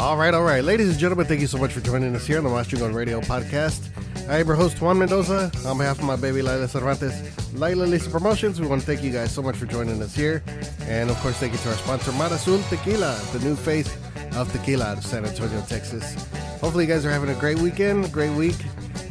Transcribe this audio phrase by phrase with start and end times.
[0.00, 0.64] All right, all right.
[0.64, 2.94] Ladies and gentlemen, thank you so much for joining us here on the Mas Chingon
[2.94, 3.89] Radio podcast.
[4.30, 5.50] I am your host, Juan Mendoza.
[5.66, 7.20] On behalf of my baby, Lila Cervantes,
[7.52, 10.40] Lila Lisa Promotions, we want to thank you guys so much for joining us here.
[10.82, 13.92] And of course, thank you to our sponsor, Marazul Tequila, the new face
[14.36, 16.14] of tequila out of San Antonio, Texas.
[16.60, 18.54] Hopefully, you guys are having a great weekend, great week.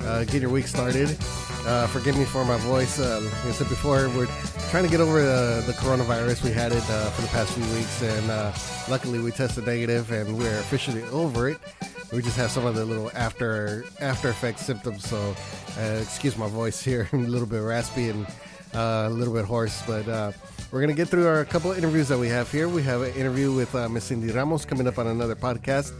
[0.03, 1.09] Uh, get your week started.
[1.67, 2.97] Uh, forgive me for my voice.
[2.97, 4.27] Uh, like I said before, we're
[4.71, 6.45] trying to get over the, the coronavirus.
[6.45, 8.53] We had it uh, for the past few weeks, and uh,
[8.89, 11.57] luckily we tested negative, and we're officially over it.
[12.11, 15.07] We just have some of the little after after effect symptoms.
[15.07, 15.35] So,
[15.77, 18.25] uh, excuse my voice here, I'm a little bit raspy and
[18.73, 20.31] uh, a little bit hoarse, but uh,
[20.71, 22.67] we're gonna get through our couple of interviews that we have here.
[22.67, 25.93] We have an interview with uh, Miss Cindy Ramos coming up on another podcast,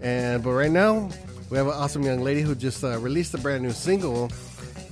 [0.00, 1.08] and but right now
[1.50, 4.30] we have an awesome young lady who just uh, released a brand new single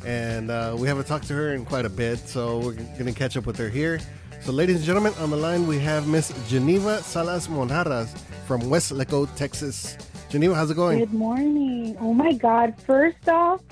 [0.04, 3.12] and uh, we haven't talked to her in quite a bit, so we're going to
[3.12, 4.00] catch up with her here.
[4.42, 9.34] So, ladies and gentlemen, on the line we have Miss Genyva Salas Monjarras from Weslaco,
[9.36, 9.96] Texas.
[10.34, 10.98] Genyva, how's it going?
[10.98, 11.96] Good morning.
[12.00, 12.74] Oh my God.
[12.82, 13.62] First off,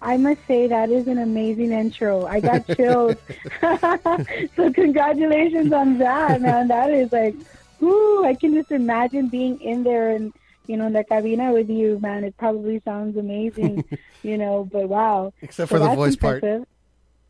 [0.00, 2.26] I must say that is an amazing intro.
[2.26, 3.16] I got chills.
[3.60, 6.68] so congratulations on that, man.
[6.68, 7.34] That is like,
[7.80, 10.32] whoo, I can just imagine being in there and,
[10.68, 12.22] you know, in the cabina with you, man.
[12.22, 13.84] It probably sounds amazing,
[14.22, 15.32] you know, but wow.
[15.42, 16.44] Except So for the voice part.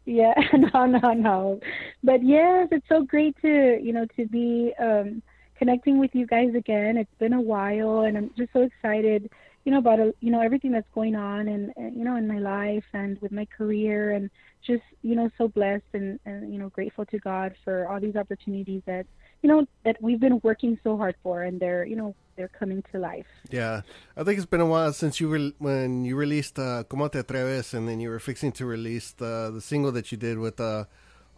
[0.04, 1.60] Yeah, no, no, no.
[2.04, 5.22] But yes, it's so great to, you know, to be um,
[5.62, 6.96] connecting with you guys again.
[6.96, 9.30] It's been a while, and I'm just so excited,
[9.64, 12.40] you know, about uh, you know everything that's going on, and, you know, in my
[12.40, 14.28] life and with my career, and
[14.66, 18.16] just you know, so blessed and, and you know, grateful to God for all these
[18.16, 19.06] opportunities that
[19.42, 22.82] you know that we've been working so hard for, and they're you know they're coming
[22.90, 23.30] to life.
[23.50, 23.82] Yeah,
[24.16, 27.20] I think it's been a while since you were when you released uh, "Como Te
[27.20, 30.58] Atreves," and then you were fixing to release the the single that you did with
[30.58, 30.86] uh,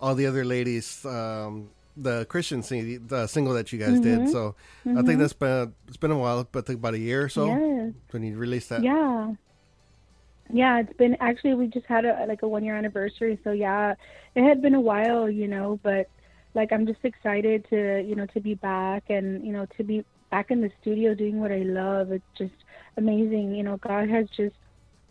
[0.01, 4.21] all the other ladies, um, the Christian sing- the single that you guys did.
[4.21, 4.33] Mm-hmm.
[4.33, 5.21] So I think mm-hmm.
[5.21, 7.93] that's been it's been a while, but I think about a year or so Yes.
[8.11, 8.83] when you released that.
[8.83, 9.35] Yeah.
[10.53, 13.95] Yeah, it's been actually we just had a like a one year anniversary, so yeah,
[14.35, 16.09] it had been a while, you know, but
[16.55, 20.05] like I'm just excited to, you know, to be back and, you know, to be
[20.31, 22.13] back in the studio doing what I love.
[22.13, 22.55] It's just
[22.97, 23.55] amazing.
[23.55, 24.57] You know, God has just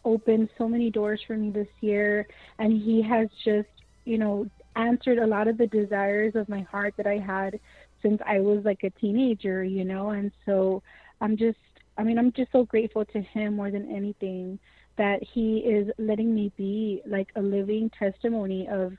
[0.06, 2.28] opened so many doors for me this year
[2.60, 3.70] and he has just,
[4.06, 7.60] you know, answered a lot of the desires of my heart that I had
[8.02, 10.82] since I was like a teenager, you know, and so
[11.22, 11.58] I'm just
[11.98, 14.60] I mean, I'm just so grateful to him more than anything
[14.98, 18.94] that he is letting me be like a living testimony of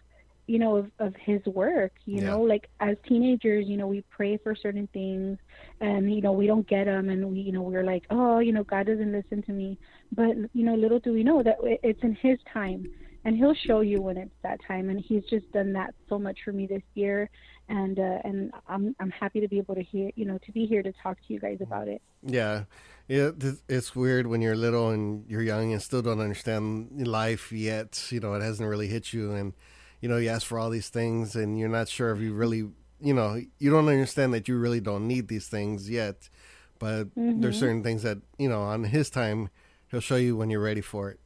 [0.47, 2.21] you know of, of his work you Yeah.
[2.21, 2.41] know?
[2.43, 5.39] Like as teenagers you know we pray for certain things
[5.81, 8.53] and you know we don't get them and we you know we're like oh you
[8.53, 9.79] know god doesn't listen to me.
[10.13, 12.89] But you know little do we know that it's in his time
[13.25, 16.39] and he'll show you when it's that time and he's just done that so much
[16.45, 17.31] for me this year
[17.69, 20.67] and uh, and i'm i'm happy to be able to hear you know to be
[20.67, 22.65] here to talk to you guys about it Yeah,
[23.09, 23.31] yeah.
[23.69, 28.09] It's weird when you're little and you're young and still don't understand life yet.
[28.11, 29.53] You know, it hasn't really hit you, and
[30.01, 32.71] you know, you ask for all these things, and you're not sure if you really,
[33.01, 36.31] you know, you don't understand that you really don't need these things yet.
[36.79, 37.09] But
[37.41, 39.51] there's certain things that you know, on His time,
[39.91, 41.21] He'll show you when you're ready for it.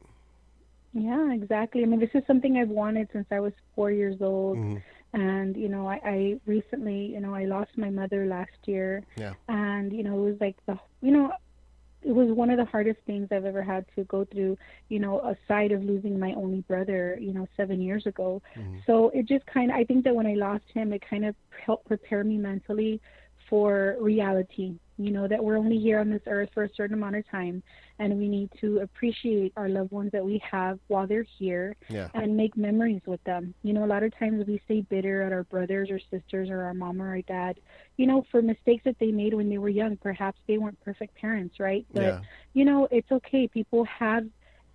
[0.93, 1.83] Yeah, exactly.
[1.83, 4.57] I mean, this is something I've wanted since I was four years old.
[4.57, 4.81] Mhm.
[5.13, 9.03] And, you know, I, I recently, you know, I lost my mother last year.
[9.15, 9.33] Yeah.
[9.47, 11.33] And, you know, it was like the, you know,
[12.01, 14.57] it was one of the hardest things I've ever had to go through,
[14.87, 18.41] you know, aside of losing my only brother, you know, seven years ago.
[18.85, 21.35] So it just kind of, I think that when I lost him, it kind of
[21.65, 23.01] helped prepare me mentally
[23.49, 27.15] for reality, you know, that we're only here on this earth for a certain amount
[27.15, 27.63] of time
[27.99, 32.09] and we need to appreciate our loved ones that we have while they're here Yeah.
[32.13, 33.53] and make memories with them.
[33.63, 36.63] You know, a lot of times we stay bitter at our brothers or sisters or
[36.63, 37.59] our mom or our dad,
[37.97, 39.95] you know, for mistakes that they made when they were young.
[39.97, 41.85] Perhaps they weren't perfect parents, right?
[41.93, 42.19] But, Yeah.
[42.53, 43.47] you know, it's okay.
[43.47, 44.25] People have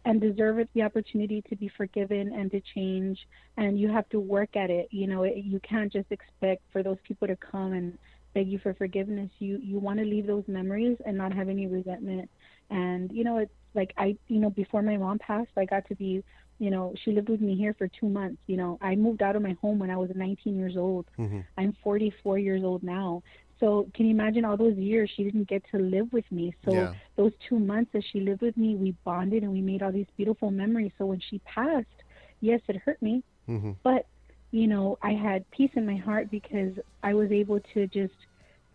[0.06, 3.18] and deserve the opportunity to be forgiven and to change
[3.56, 6.82] and you have to work at it you know it, you can't just expect for
[6.82, 7.96] those people to come and
[8.34, 9.30] beg you for forgiveness.
[9.38, 12.30] You you want to leave those memories and not have any resentment.
[12.70, 15.94] And you know it's like i you know before my mom passed i got to
[15.96, 16.22] be
[16.58, 18.40] you know she lived with me here for two months.
[18.46, 21.06] You know i moved out of my home when i was 19 years old.
[21.18, 21.44] Mhm.
[21.58, 23.22] i'm 44 years old now.
[23.60, 26.52] So can you imagine all those years she didn't get to live with me?
[26.64, 26.94] So Yeah.
[27.16, 30.10] those two months that she lived with me we bonded and we made all these
[30.16, 30.92] beautiful memories.
[30.98, 32.00] So when she passed
[32.40, 33.22] yes it hurt me.
[33.48, 33.76] Mhm.
[33.82, 34.06] but
[34.54, 38.14] you know, I had peace in my heart because I was able to just,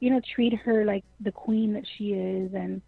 [0.01, 2.81] you know, treat her like the queen that she is and,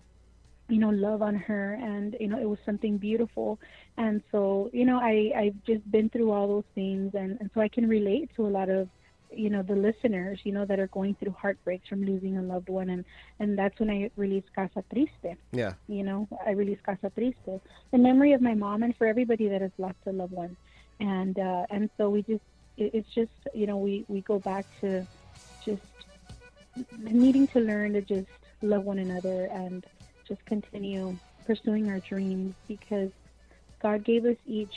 [0.67, 1.75] you know, love on her.
[1.75, 3.59] And, you know, it was something beautiful.
[3.95, 7.13] And so, you know, I, I've just been through all those things.
[7.15, 8.89] And, and so I can relate to a lot of,
[9.31, 12.67] you know, the listeners, you know, that are going through heartbreaks from losing a loved
[12.67, 12.89] one.
[12.89, 13.05] And,
[13.39, 15.37] and that's when I released Casa Triste.
[15.53, 15.75] Yeah.
[15.87, 17.61] You know, I released Casa Triste,
[17.91, 20.57] the memory of my mom and for everybody that has lost a loved one.
[20.99, 22.41] And, uh, and so we just,
[22.77, 25.05] it, it's just you know we we go back to
[25.63, 25.81] just
[26.99, 28.27] needing to learn to just
[28.61, 29.85] love one another and
[30.27, 33.11] just continue pursuing our dreams because
[33.81, 34.75] God gave us each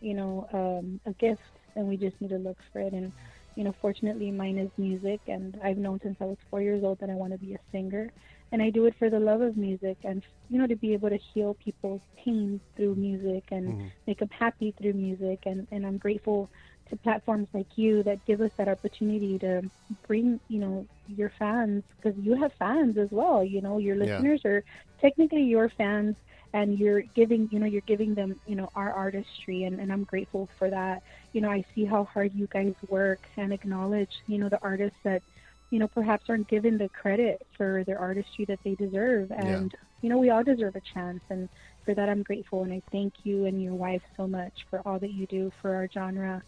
[0.00, 1.42] you know um, a gift
[1.74, 2.92] and we just need to look for it.
[2.92, 3.12] And
[3.54, 6.98] you know fortunately mine is music and I've known since I was four years old
[7.00, 8.10] that I want to be a singer.
[8.52, 11.10] And I do it for the love of music and you know to be able
[11.10, 13.86] to heal people's pain through music and mm-hmm.
[14.06, 15.40] make them happy through music.
[15.46, 16.50] And and I'm grateful
[16.88, 19.62] to platforms like you that give us that opportunity to
[20.06, 24.40] bring you know your fans because you have fans as well you know your listeners
[24.44, 24.50] yeah.
[24.50, 24.64] are
[25.00, 26.16] technically your fans
[26.52, 30.04] and you're giving you know you're giving them you know our artistry and, and i'm
[30.04, 31.02] grateful for that
[31.32, 34.98] you know i see how hard you guys work and acknowledge you know the artists
[35.02, 35.22] that
[35.70, 39.78] you know perhaps aren't given the credit for their artistry that they deserve and yeah.
[40.02, 41.48] you know we all deserve a chance and
[41.84, 44.98] for that i'm grateful and i thank you and your wife so much for all
[44.98, 46.42] that you do for our genre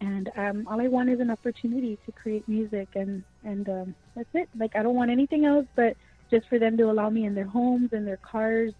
[0.00, 4.28] and um, all I want is an opportunity to create music, and and um, that's
[4.34, 4.48] it.
[4.58, 5.96] Like I don't want anything else, but
[6.30, 8.72] just for them to allow me in their homes, in their cars,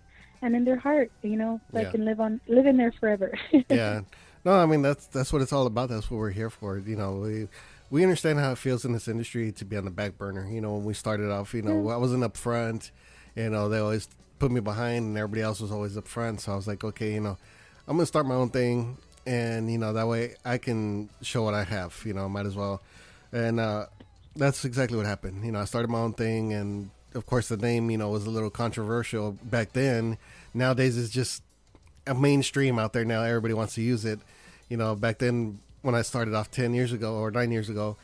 [0.42, 1.10] and in their heart.
[1.22, 1.88] You know, so yeah.
[1.88, 3.32] I can live on live in there forever.
[3.68, 4.02] yeah,
[4.44, 5.88] no, I mean that's that's what it's all about.
[5.88, 6.78] That's what we're here for.
[6.78, 7.48] You know, we
[7.90, 10.48] we understand how it feels in this industry to be on the back burner.
[10.50, 11.94] You know, when we started off, you know, yeah.
[11.94, 12.90] I wasn't up front.
[13.34, 14.08] You know, they always
[14.38, 16.40] put me behind, and everybody else was always up front.
[16.40, 17.38] So I was like, okay, you know,
[17.86, 21.54] I'm gonna start my own thing and you know that way I can show what
[21.54, 22.00] I have.
[22.04, 22.80] You know, might as well,
[23.32, 23.86] and uh,
[24.34, 25.44] that's exactly what happened.
[25.44, 28.26] You know, I started my own thing, and of course the name you know was
[28.26, 30.18] a little controversial back then.
[30.54, 31.42] Nowadays it's just
[32.06, 33.22] a mainstream out there now.
[33.22, 34.20] Everybody wants to use it.
[34.68, 37.96] You know, back then when I started off ten years ago or nine years ago,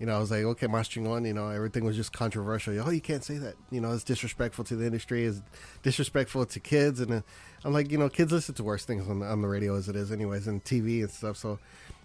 [0.00, 2.74] you know, I was like, okay, Mas Chingon, you know, everything was just controversial.
[2.80, 3.54] Oh, you can't say that.
[3.70, 5.42] You know, it's disrespectful to the industry, it's
[5.82, 7.00] disrespectful to kids.
[7.00, 7.20] And uh,
[7.66, 9.90] I'm like, you know, kids listen to worse things on the, on the radio as
[9.90, 11.36] it is, anyways, and TV and stuff.
[11.36, 11.58] So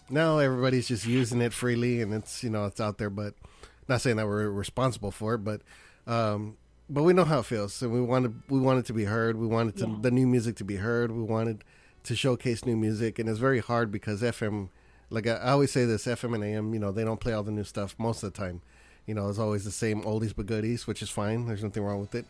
[0.10, 3.10] now everybody's just using it freely and it's, you know, it's out there.
[3.10, 3.34] But
[3.88, 5.62] not saying that we're responsible for it, but,
[6.06, 6.58] um,
[6.90, 7.74] but we know how it feels.
[7.74, 9.38] So we wanted, we wanted to be heard.
[9.38, 9.96] We wanted to, yeah.
[10.02, 11.14] the new music to be heard.
[11.14, 11.64] We wanted
[12.04, 13.20] to showcase new music.
[13.20, 14.68] And it's very hard because FM,
[15.10, 17.44] like I, I always say this, FM and AM, you know, they don't play all
[17.44, 18.62] the new stuff most of the time.
[19.06, 21.46] You know, it's always the same oldies but goodies, which is fine.
[21.46, 22.26] There's nothing wrong with it.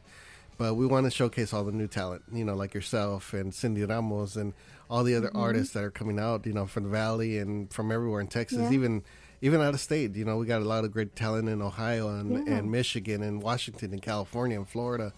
[0.57, 3.83] But we want to showcase all the new talent, you know, like yourself and Cindy
[3.83, 4.53] Ramos and
[4.89, 5.39] all the other mm-hmm.
[5.39, 8.59] artists that are coming out, you know, from the Valley and from everywhere in Texas,
[8.59, 8.71] yeah.
[8.71, 9.03] even
[9.41, 10.15] even out of state.
[10.15, 12.55] You know, we got a lot of great talent in Ohio and, yeah.
[12.55, 15.11] and Michigan and Washington and California and Florida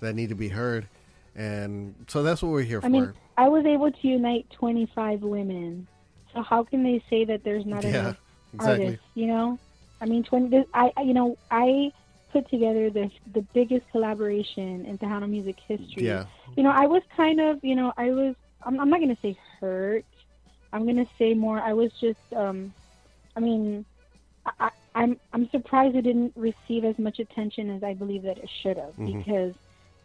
[0.00, 0.86] that need to be heard.
[1.34, 2.88] And so that's what we're here I for.
[2.88, 5.88] Mean, I was able to unite 25 women
[6.34, 8.16] so how can they say that there's not yeah, enough
[8.52, 8.84] exactly.
[8.86, 9.06] artists?
[9.14, 9.58] You know,
[10.00, 10.64] I mean, twenty.
[10.74, 11.92] I you know I
[12.32, 16.06] put together the the biggest collaboration in Tejano music history.
[16.06, 16.26] Yeah.
[16.56, 19.38] You know, I was kind of you know I was I'm, I'm not gonna say
[19.60, 20.04] hurt.
[20.72, 21.60] I'm gonna say more.
[21.60, 22.74] I was just um,
[23.36, 23.84] I mean,
[24.60, 28.50] I, I'm I'm surprised it didn't receive as much attention as I believe that it
[28.62, 29.18] should have mm-hmm.
[29.18, 29.54] because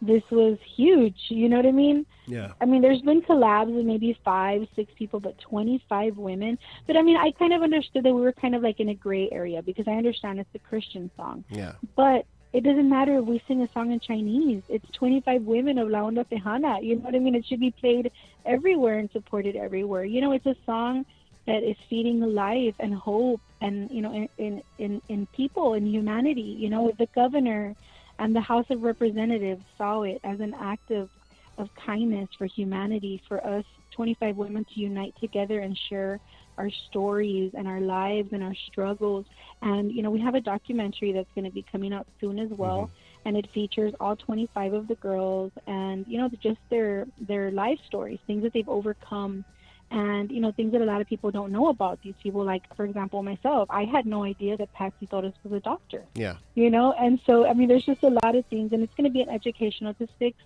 [0.01, 1.18] this was huge.
[1.29, 2.06] You know what I mean?
[2.25, 2.53] Yeah.
[2.62, 6.58] I mean, there's been collabs with maybe five, six people, but 25 women.
[6.88, 8.94] But I mean, I kind of understood that we were kind of like in a
[8.94, 11.44] gray area because I understand it's a Christian song.
[11.50, 11.74] Yeah.
[11.96, 14.63] But it doesn't matter if we sing a song in Chinese.
[14.70, 16.84] It's 25 women of La Onda Tejana.
[16.84, 17.36] You know what I mean?
[17.36, 18.12] It should be played
[18.46, 20.03] everywhere and supported everywhere.
[20.03, 21.06] You know, it's a song
[21.46, 25.88] that is feeding life and hope and, you know, in, in, in, in people and
[25.88, 26.41] humanity.
[26.41, 27.75] You know, the governor
[28.20, 31.10] and the House of Representatives saw it as an act of,
[31.58, 33.64] of kindness for humanity, for us
[33.96, 36.20] 25 women to unite together and share
[36.58, 39.26] our stories and our lives and our struggles.
[39.62, 42.50] And, you know, we have a documentary that's going to be coming out soon as
[42.50, 42.84] well.
[42.84, 43.28] Mm-hmm.
[43.28, 47.80] And it features all 25 of the girls and, you know, just their, their life
[47.88, 49.46] stories, things that they've overcome
[49.91, 52.63] and you know things that a lot of people don't know about these people like
[52.75, 56.69] for example myself i had no idea that patsy Torres was a doctor yeah you
[56.69, 59.13] know and so i mean there's just a lot of things and it's going to
[59.13, 60.38] be an educational to six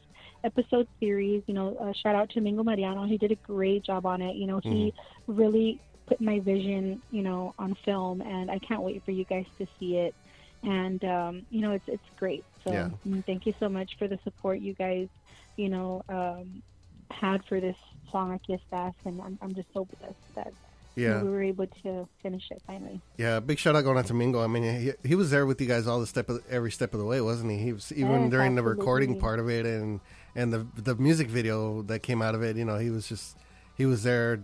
[0.43, 4.05] episode series you know uh, shout out to mingo mariano he did a great job
[4.05, 5.33] on it you know he mm-hmm.
[5.33, 9.45] really put my vision you know on film and i can't wait for you guys
[9.57, 10.15] to see it
[10.63, 12.89] and um, you know it's it's great so yeah.
[13.05, 15.09] Mm, thank you so much for the support you guys
[15.57, 16.63] you know um,
[17.11, 17.75] had for this
[18.11, 20.53] song I Aquí Estás, and I'm, I'm just so blessed that
[20.95, 21.23] Yeah.
[21.23, 23.01] we were able to finish it finally.
[23.17, 24.43] Yeah, big shout out going out to Mingo.
[24.43, 26.93] I mean, he, he was there with you guys all the step of, every step
[26.93, 27.57] of the way, wasn't he?
[27.57, 29.99] He was even Yes, during the recording part of it and
[30.35, 32.57] and the the music video that came out of it.
[32.57, 33.37] You know, he was just
[33.75, 34.39] he was there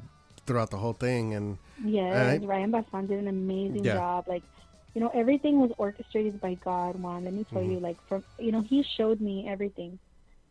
[0.46, 1.34] throughout the whole thing.
[1.36, 2.44] And Yes, Alright.
[2.44, 3.94] Ryan Bassan did an amazing Yeah.
[3.96, 4.26] job.
[4.28, 4.44] Like,
[4.96, 7.24] you know, everything was orchestrated by God, Juan.
[7.26, 7.72] Let me tell Mm-hmm.
[7.74, 10.00] you, like, from you know, He showed me everything.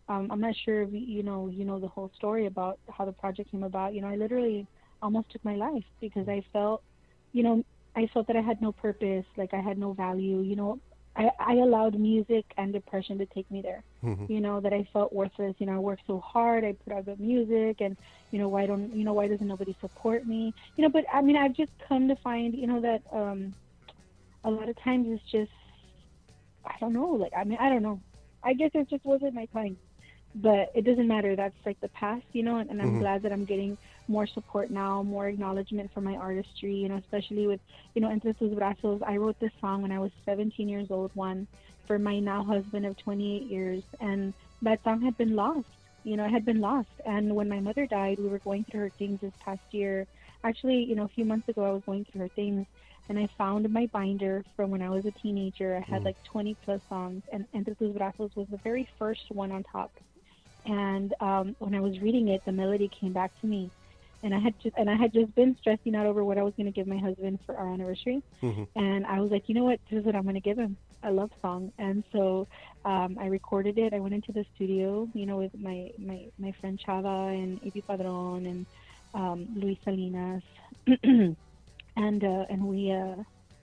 [0.09, 3.13] Um, I'm not sure if you know you know the whole story about how the
[3.13, 3.95] project came about.
[3.95, 4.67] You know, I literally
[5.03, 6.83] almost took my life because I felt,
[7.33, 7.63] you know,
[7.97, 10.41] I felt that I had no purpose, like I had no value.
[10.41, 10.79] You know,
[11.17, 13.83] I, I allowed music and depression to take me there.
[14.05, 14.29] Mhm.
[14.29, 15.55] You know that I felt worthless.
[15.59, 16.65] You know, I worked so hard.
[16.65, 17.97] I put out good music, and
[18.31, 20.55] you know why don't you know why doesn't nobody support me?
[20.77, 23.55] You know, but I mean, I've just come to find you know that um,
[24.45, 25.51] a lot of times it's just
[26.65, 27.11] I don't know.
[27.11, 28.01] Like I mean, I don't know.
[28.45, 29.77] I guess it just wasn't my time.
[30.35, 31.35] But it doesn't matter.
[31.37, 32.59] That's like the past, you know.
[32.59, 32.99] And, and I'm Mhm.
[32.99, 33.77] glad that I'm getting
[34.09, 36.75] more support now, more acknowledgement for my artistry.
[36.75, 37.61] You know, especially with
[37.95, 39.01] you know Entre tus brazos.
[39.07, 41.11] I wrote this song when I was 17 years old.
[41.15, 41.47] One
[41.87, 44.33] for my now husband of 28 years, and
[44.63, 45.67] that song had been lost.
[46.05, 46.89] You know, it had been lost.
[47.05, 50.07] And when my mother died, we were going through her things this past year.
[50.45, 52.67] Actually, you know, a few months ago, I was going through her things,
[53.09, 55.77] and I found my binder from when I was a teenager.
[55.77, 56.05] I had Mm.
[56.05, 59.93] like 20 plus songs, and Entre tus brazos was the very first one on top.
[60.69, 63.73] And um, when I was reading it, the melody came back to me,
[64.23, 66.55] and I had just and I had just been stressing out over what I was
[66.57, 68.69] going to give my husband for our anniversary, Mhm.
[68.77, 70.77] and I was like, you know what, this is what I'm going to give him
[71.05, 71.73] a love song.
[71.79, 72.49] And so
[72.85, 73.95] um, I recorded it.
[73.95, 77.83] I went into the studio, you know, with my my my friend Chava and Epi
[77.89, 78.67] Padron and
[79.15, 80.43] um, Luis Salinas,
[81.05, 83.17] and uh, and we uh,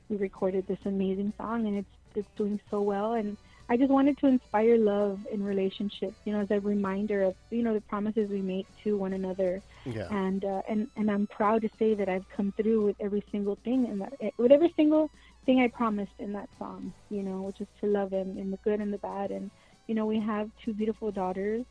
[0.09, 3.13] we recorded this amazing song, and it's it's doing so well.
[3.13, 7.35] And I just wanted to inspire love in relationships, you know, as a reminder of
[7.49, 11.27] you know the promises we make to one another yeah, and uh, and and I'm
[11.27, 14.73] proud to say that I've come through with every single thing in that with every
[14.75, 15.09] single
[15.45, 18.57] thing I promised in that song, you know, which is to love him in the
[18.57, 19.31] good and the bad.
[19.31, 19.49] And
[19.87, 21.65] you know, we have two beautiful daughters,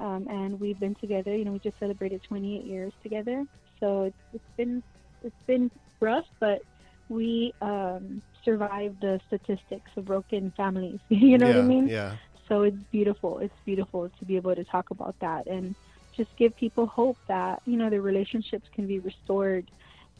[0.00, 1.36] um, and we've been together.
[1.36, 3.44] You know, we just celebrated 28 years together,
[3.80, 4.82] so it's, it's been
[5.22, 6.62] it's been rough, but
[7.08, 11.00] we um, survived the statistics of broken families.
[11.10, 11.90] you know yeah, what I mean?
[11.90, 15.76] yeah, so it's beautiful it's beautiful to be able to talk about that and
[16.16, 19.70] just give people hope that you know their relationships can be restored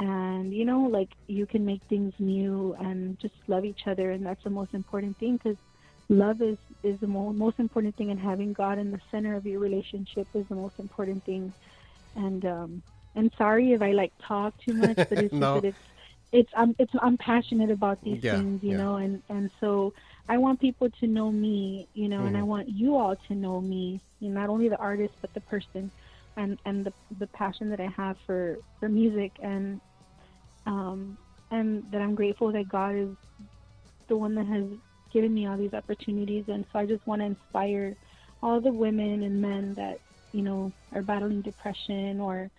[0.01, 4.25] and you know like you can make things new and just love each other and
[4.27, 5.59] that's the most important thing because
[6.09, 9.47] love is is the mo- most important thing and having god in the center of
[9.47, 11.53] your relationship is the most important thing
[12.17, 12.83] and um
[13.15, 15.53] and sorry if i like talk too much but it's No.
[15.53, 15.79] just that it's
[16.33, 18.77] it's i'm it's i'm passionate about these Yeah, things you yeah.
[18.77, 19.93] know and and so
[20.29, 22.45] I want people to know me, you know, and I Mhm.
[22.45, 25.91] want you all to know me, you know, not only the artist but the person,
[26.37, 29.81] and and the the passion that I have for for music, and
[30.67, 31.17] um
[31.51, 33.09] and that I'm grateful that God is
[34.09, 34.65] the one that has
[35.13, 37.95] given me all these opportunities, and so I just want to inspire
[38.43, 39.99] all the women and men that
[40.33, 42.51] you know are battling depression or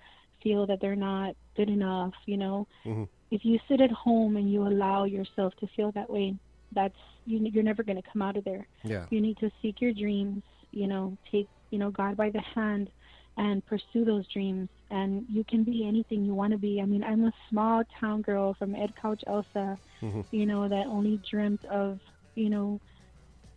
[0.44, 2.68] feel that they're not good enough, you know.
[2.86, 3.08] Mhm.
[3.32, 6.36] If you sit at home and you allow yourself to feel that way,
[6.74, 8.68] that's you, you're never going to come out of there.
[8.84, 12.42] yeah, You need to seek your dreams, you know, take, you know, God by the
[12.56, 12.90] hand
[13.38, 14.70] and pursue those dreams.
[14.90, 16.82] And you can be anything you want to be.
[16.82, 20.26] I mean, I'm a small town girl from Ed Couch Elsa, Mhm.
[20.32, 22.00] you know, that only dreamt of,
[22.36, 22.80] you know,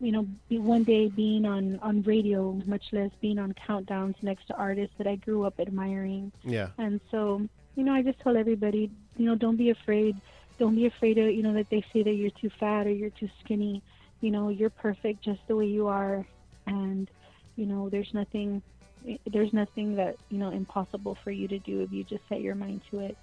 [0.00, 4.47] you know, be one day being on on radio, much less being on countdowns next
[4.47, 6.33] to artists that I grew up admiring.
[6.45, 7.47] yeah, And so,
[7.77, 10.17] you know, I just tell everybody, you know, don't be afraid.
[10.59, 13.11] Don't be afraid of, you know, that they say that you're too fat or you're
[13.11, 13.83] too skinny.
[14.21, 16.26] You know, you're perfect just the way you are.
[16.67, 17.11] And,
[17.57, 18.62] you know, there's nothing,
[19.26, 22.55] there's nothing that, you know, impossible for you to do if you just set your
[22.55, 23.17] mind to it.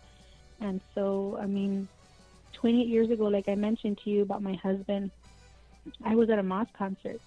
[0.60, 1.88] And so, I mean,
[2.53, 5.12] 28 years ago, like I mentioned to you about my husband,
[6.03, 7.22] I was at a Mazz concert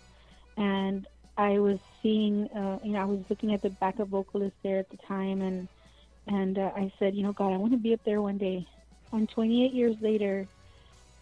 [0.57, 4.79] and I was seeing, uh, you know, I was looking at the backup vocalist there
[4.79, 5.69] at the time and,
[6.30, 8.66] and uh, I said, you know, God, I want to be up there one day.
[9.12, 10.49] And 28 years later,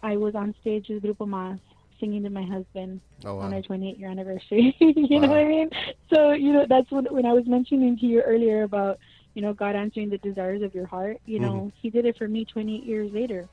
[0.03, 1.59] I was on stage with Grupo Mazz
[1.99, 4.75] singing to my husband oh on our 28 year anniversary.
[4.79, 5.69] you know what I mean?
[6.13, 8.97] So, you know, that's when, when I was mentioning to you earlier about,
[9.35, 12.27] you know, God answering the desires of your heart, you know, He did it for
[12.27, 13.49] me 28 years later,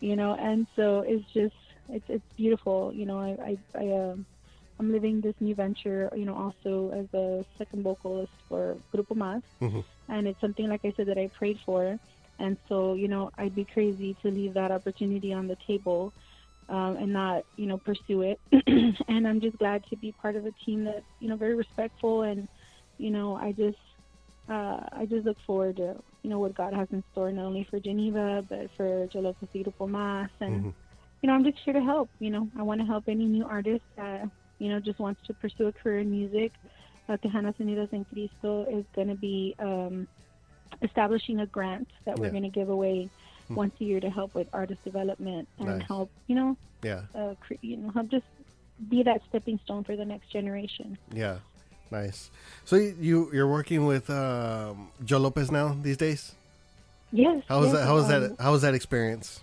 [0.00, 1.54] you know, and so it's just,
[1.88, 2.92] it's, it's beautiful.
[2.94, 4.26] You know, I, I, I, um,
[4.78, 9.42] I'm living this new venture, you know, also as a second vocalist for Grupo Mazz.
[9.62, 9.84] Mhm.
[10.08, 11.96] And it's something, like I said, that I prayed for.
[12.38, 16.12] And so, you know, I'd be crazy to leave that opportunity on the table
[16.68, 18.40] um, and not, you know, pursue it.
[19.08, 22.22] and I'm just glad to be part of a team that, you know, very respectful.
[22.22, 22.48] And,
[22.98, 23.78] you know, I just,
[24.48, 27.66] uh, I just look forward to, you know what God has in store not only
[27.70, 30.74] for Genyva but for Grupo Mazz and Mhm.
[31.22, 33.44] you know I'm just here to help you know I want to help any new
[33.44, 34.24] artist that
[34.58, 36.52] you know just wants to pursue a career in music
[37.08, 40.06] uh, Tejanas Unidas en Cristo is going to be um,
[40.82, 43.08] establishing a grant that we're going to give away
[43.48, 43.54] Hmm.
[43.54, 45.82] once a year to help with artist development and Nice.
[45.88, 48.26] help you know Yeah, uh, cre- you know help just
[48.90, 51.38] be that stepping stone for the next generation yeah,
[51.90, 52.30] nice.
[52.66, 56.34] So you you're working with um, Joe Lopez now these days?
[57.10, 57.86] yes How was yes, that?
[57.86, 58.36] How was um, that?
[58.38, 59.40] How was that experience?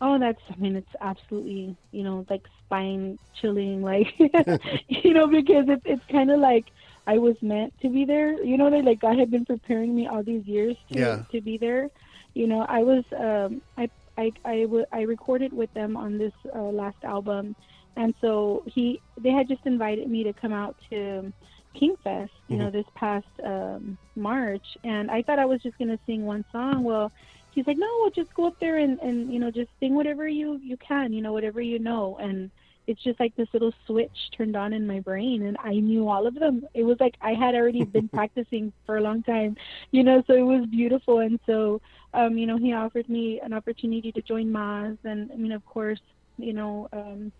[0.00, 4.06] Oh, that's, I mean, it's absolutely, you know, like spine chilling, like,
[4.88, 6.66] you know, because it's, it's kind of like
[7.08, 10.06] I was meant to be there, you know, that like God had been preparing me
[10.06, 11.22] all these years to, Yeah.
[11.32, 11.88] to be there.
[12.34, 13.84] You know, I was, um, I,
[14.22, 17.56] I, I, w- I recorded with them on this uh, last album.
[17.96, 21.32] And so he, they had just invited me to come out to
[21.80, 24.66] Kingfest, you know, this past um, March.
[24.84, 26.84] And I thought I was just going to sing one song.
[26.84, 27.10] Well,
[27.50, 30.28] he's like, no, well, just go up there and, and you know, just sing whatever
[30.28, 32.18] you you can, you know, whatever you know.
[32.20, 32.50] And
[32.88, 36.26] it's just like this little switch turned on in my brain, and I knew all
[36.26, 36.66] of them.
[36.74, 39.56] It was like I had already been practicing for a long time,
[39.92, 40.22] you know.
[40.26, 41.80] So it was beautiful, and so
[42.14, 45.64] um, you know, he offered me an opportunity to join Mazz, and I mean, of
[45.64, 46.00] course,
[46.38, 46.88] you know.
[46.92, 47.30] Um,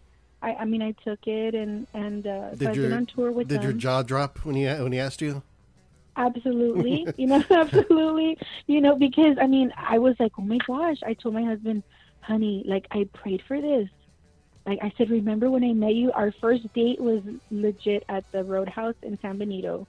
[0.40, 3.06] I, I mean, I took it, and and uh, so Did I've your- been on
[3.06, 3.64] tour with Did them.
[3.64, 5.42] your jaw drop when he when he asked you?
[6.16, 7.06] Absolutely.
[7.16, 8.36] you know, absolutely.
[8.66, 10.98] You know, because I mean, I was like, oh my gosh.
[11.04, 11.82] I told my husband,
[12.20, 13.88] honey, like, I prayed for this.
[14.68, 16.12] Like, I said, remember when I met you?
[16.12, 19.88] Our first date was legit at the Roadhouse in San Benito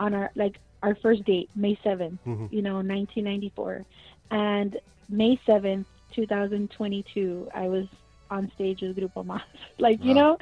[0.00, 2.50] on our, like, our first date, May 7th, Mhm.
[2.50, 3.84] you know, 1994.
[4.30, 4.78] And
[5.10, 7.86] May 7th, 2022, I was
[8.30, 9.42] on stage with Grupo Mazz.
[9.78, 10.38] Like, you know,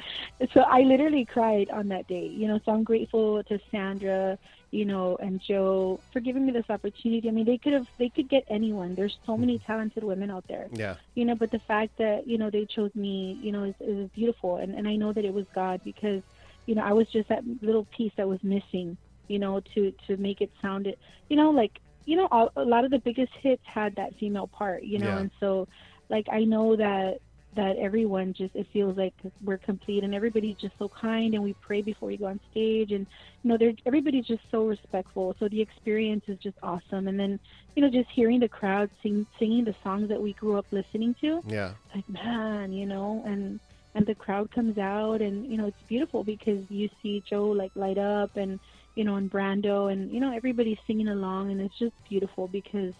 [0.53, 4.37] so I literally cried on that day, you know, so I'm grateful to Sandra,
[4.73, 7.29] you know, and Joe for giving me this opportunity.
[7.29, 8.95] I mean, they could have, they could get anyone.
[8.95, 9.71] There's so many mm-hmm.
[9.71, 12.89] talented women out there, Yeah, you know, but the fact that, you know, they chose
[12.95, 14.57] me, you know, is, is beautiful.
[14.57, 16.23] And, and I know that it was God because,
[16.65, 20.17] you know, I was just that little piece that was missing, you know, to, to
[20.17, 20.97] make it sound it,
[21.29, 24.47] you know, like, you know, all, a lot of the biggest hits had that female
[24.47, 25.19] part, you know, Yeah.
[25.19, 25.67] and so,
[26.09, 27.19] like, I know that
[27.55, 29.13] that everyone just it feels like
[29.43, 32.91] we're complete and everybody's just so kind and we pray before we go on stage.
[32.91, 33.07] And
[33.43, 35.35] you know they're everybody's just so respectful.
[35.39, 37.07] So the experience is just awesome.
[37.07, 37.39] And then
[37.75, 41.15] you know just hearing the crowd sing singing the songs that we grew up listening
[41.21, 41.41] to.
[41.47, 43.59] Yeah, like man you know and
[43.95, 47.71] and the crowd comes out and you know it's beautiful because you see joe like
[47.75, 48.59] light up and
[48.95, 52.93] you know and brando and you know everybody's singing along and it's just beautiful because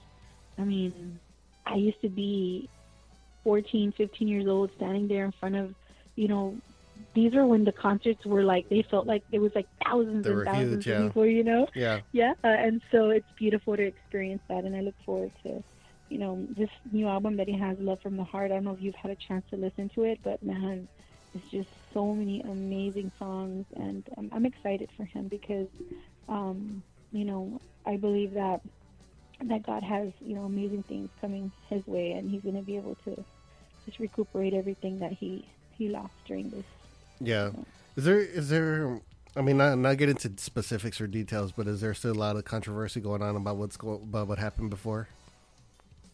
[0.58, 1.20] i mean
[1.66, 2.70] i used to be
[3.44, 5.74] 14 15 years old standing there in front of
[6.16, 6.56] you know
[7.14, 10.46] these were when the concerts were like they felt like it was like thousands and
[10.46, 10.94] thousands huge, yeah.
[11.00, 11.68] of people you know?
[11.76, 15.64] Yeah, yeah uh, and so it's beautiful to experience that and i look forward to
[16.10, 18.52] you know this new album that he has love from the heart.
[18.52, 20.88] I don't know if you've had a chance to listen to it but man
[21.36, 25.68] it's just so many amazing songs and um, i'm excited for him because
[26.30, 28.62] um you know i believe that
[29.42, 32.78] that god has you know amazing things coming his way and he's going to be
[32.78, 33.24] able to
[33.86, 36.66] just recuperate everything that he he lost during this
[37.20, 37.52] yeah.
[37.96, 39.00] Is there is there?
[39.36, 42.36] I mean, not not get into specifics or details, but is there still a lot
[42.36, 45.08] of controversy going on about what's go, about what happened before?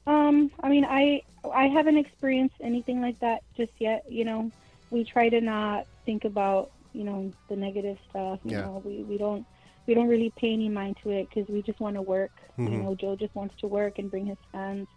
[0.07, 1.21] Um, I mean, I
[1.53, 4.03] I haven't experienced anything like that just yet.
[4.09, 4.51] You know,
[4.91, 8.39] we try to not think about you know the negative stuff.
[8.43, 8.61] You Yeah.
[8.61, 9.45] know, we we don't
[9.87, 12.31] we don't really pay any mind to it because we just want to work.
[12.57, 12.83] You Mhm.
[12.83, 14.87] know, Joe just wants to work and bring his fans,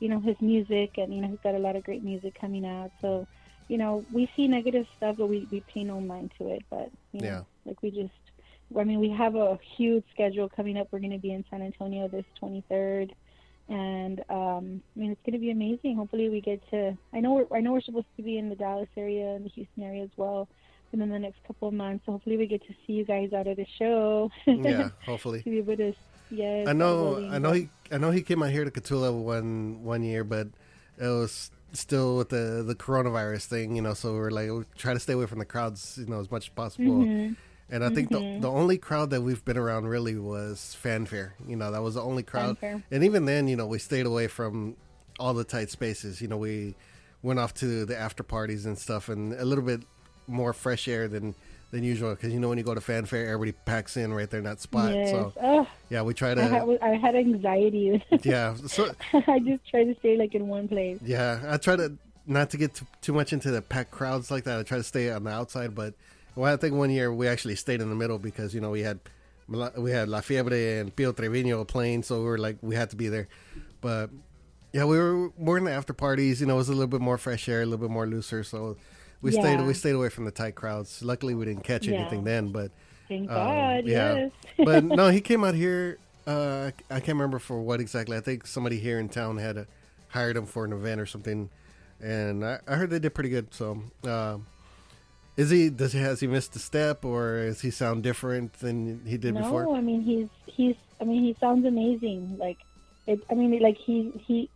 [0.00, 2.66] you know, his music, and you know, he's got a lot of great music coming
[2.66, 2.90] out.
[3.00, 3.26] So,
[3.68, 6.64] you know, we see negative stuff, but we we pay no mind to it.
[6.70, 7.42] But you know, Yeah.
[7.64, 8.10] like we just.
[8.78, 10.86] I mean, we have a huge schedule coming up.
[10.92, 13.10] We're going to be in San Antonio this 23rd
[13.70, 15.96] and um, I mean it's going to be amazing.
[15.96, 16.96] Hopefully, we get to.
[17.14, 19.48] I know we're I know we're supposed to be in the Dallas area and the
[19.50, 20.48] Houston area as well
[20.90, 22.04] within the next couple of months.
[22.04, 24.30] So hopefully, we get to see you guys out of the show.
[24.46, 25.42] Yeah, hopefully.
[25.44, 25.94] to be able to.
[26.30, 29.82] Yes, I know, I know he, I know he came out here to Cotulla one
[29.84, 30.48] one year, but
[30.98, 33.94] it was still with the the coronavirus thing, you know.
[33.94, 36.30] So we are like, we try to stay away from the crowds, you know, as
[36.30, 37.04] much as possible.
[37.04, 37.36] Mhm.
[37.72, 38.40] And I think the Mhm.
[38.40, 41.34] the only crowd that we've been around really was fanfare.
[41.46, 42.58] You know, that was the only crowd.
[42.58, 42.82] Fanfare.
[42.90, 44.76] And even then, you know, we stayed away from
[45.18, 46.20] all the tight spaces.
[46.20, 46.74] You know, we
[47.22, 49.82] went off to the after parties and stuff, and a little bit
[50.26, 51.34] more fresh air than
[51.70, 52.10] than usual.
[52.10, 54.60] Because you know, when you go to fanfare, everybody packs in right there in that
[54.60, 54.92] spot.
[54.94, 55.10] Yes.
[55.10, 56.78] So Ugh, yeah, we try I, had, to.
[56.84, 58.04] I had anxiety.
[58.22, 60.98] Yeah, so I just try to stay like in one place.
[61.04, 64.44] yeah, I try to not to get too, too much into the packed crowds like
[64.44, 64.58] that.
[64.58, 65.94] I try to stay on the outside, but
[66.36, 68.82] well, I think one year we actually stayed in the middle because you know we
[68.82, 69.00] had
[69.76, 72.96] we had La Fiebre and Pio Trevino playing, so we were like we had to
[72.96, 73.28] be there.
[73.80, 74.10] But
[74.72, 76.40] yeah, we were more in the after parties.
[76.40, 78.44] You know, it was a little bit more fresh air, a little bit more looser.
[78.44, 78.76] So
[79.22, 79.40] we Yeah.
[79.40, 81.02] stayed we stayed away from the tight crowds.
[81.02, 82.00] Luckily, we didn't catch Yeah.
[82.00, 82.52] anything then.
[82.52, 82.70] But
[83.08, 83.84] Thank um, God.
[83.86, 84.14] yeah.
[84.14, 84.32] Yes.
[84.64, 85.98] but no, he came out here.
[86.26, 88.16] Uh, I can't remember for what exactly.
[88.16, 89.64] I think somebody here in town had uh
[90.08, 91.48] hired him for an event or something,
[92.00, 93.52] and I, I heard they did pretty good.
[93.54, 94.46] So, um,
[95.36, 95.70] is he?
[95.70, 99.34] Does he has he missed a step, or does he sound different than he did
[99.34, 99.76] no, before?
[99.76, 100.76] I mean he's he's.
[101.00, 102.36] I mean he sounds amazing.
[102.38, 102.58] Like
[103.06, 103.20] it.
[103.30, 104.50] I mean like he he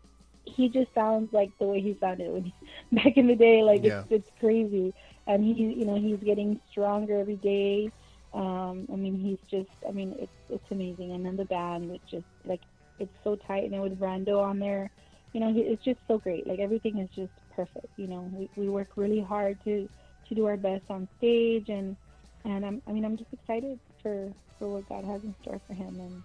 [0.45, 2.55] he just sounds like the way he sounded when he,
[2.93, 3.63] back in the day.
[3.63, 4.05] Like Yeah.
[4.05, 4.95] it's it's crazy,
[5.27, 7.93] and he you know he's getting stronger every day.
[8.33, 9.71] Um, I mean he's just.
[9.89, 12.63] I mean it's it's amazing, and then the band it's just like
[12.99, 14.91] it's so tight, and then with Brando on there,
[15.33, 16.47] you know he, it's just so great.
[16.47, 17.89] Like everything is just perfect.
[17.97, 19.89] You know we we work really hard to
[20.29, 21.97] to do our best on stage and
[22.45, 25.75] and I'm, I mean, I'm just excited for, for what God has in store for
[25.75, 26.23] him, and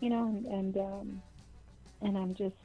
[0.00, 1.22] you know, and and, um,
[2.02, 2.56] and I'm just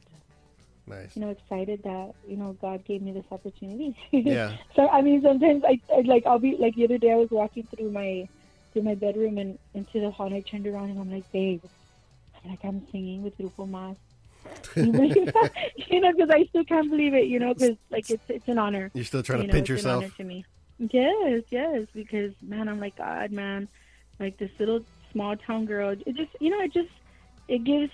[0.88, 1.16] Nice.
[1.16, 3.96] you know excited that you know God gave me this opportunity.
[4.12, 4.56] Yeah.
[4.74, 7.30] so I mean, sometimes I, I like I'll be like the other day I was
[7.30, 8.28] walking through my
[8.72, 11.62] through my bedroom and into the hall, and I turned around and I'm like, babe,
[12.44, 13.96] I'm like I'm singing with Grupo Mazz.
[14.76, 15.50] You believe that?
[15.88, 17.26] you know, because I still can't believe it.
[17.26, 19.70] You know, because like it's it's an honor You're still trying you to know, pinch
[19.70, 20.16] it's an honor yourself.
[20.16, 20.44] to me.
[20.78, 23.68] Yes, yes, because man, I'm like God, man,
[24.20, 25.90] like this little small town girl.
[25.90, 26.90] It just, you know, it just
[27.48, 27.90] it gives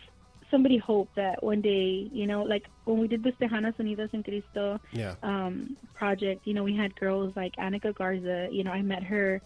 [0.50, 4.22] somebody hope that one day, you know, like when we did the Tejanas Unidas en
[4.22, 5.14] Cristo Yeah.
[5.22, 8.48] um, project, you know, we had girls like Annika Garza.
[8.50, 9.40] You know, I met her.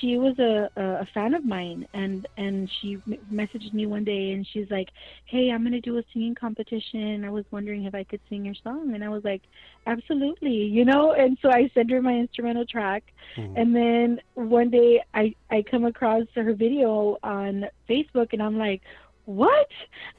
[0.00, 4.30] She was a, a, fan of mine, and and she m- messaged me one day,
[4.30, 4.88] and she's like,
[5.26, 7.24] "Hey, I'm gonna do a singing competition.
[7.24, 9.42] I was wondering if I could sing your song." And I was like,
[9.86, 11.12] "Absolutely," you know.
[11.12, 13.02] And so I sent her my instrumental track,
[13.36, 13.52] Mhm.
[13.58, 18.82] and then one day I I come across her video on Facebook, and I'm like.
[19.24, 19.68] What?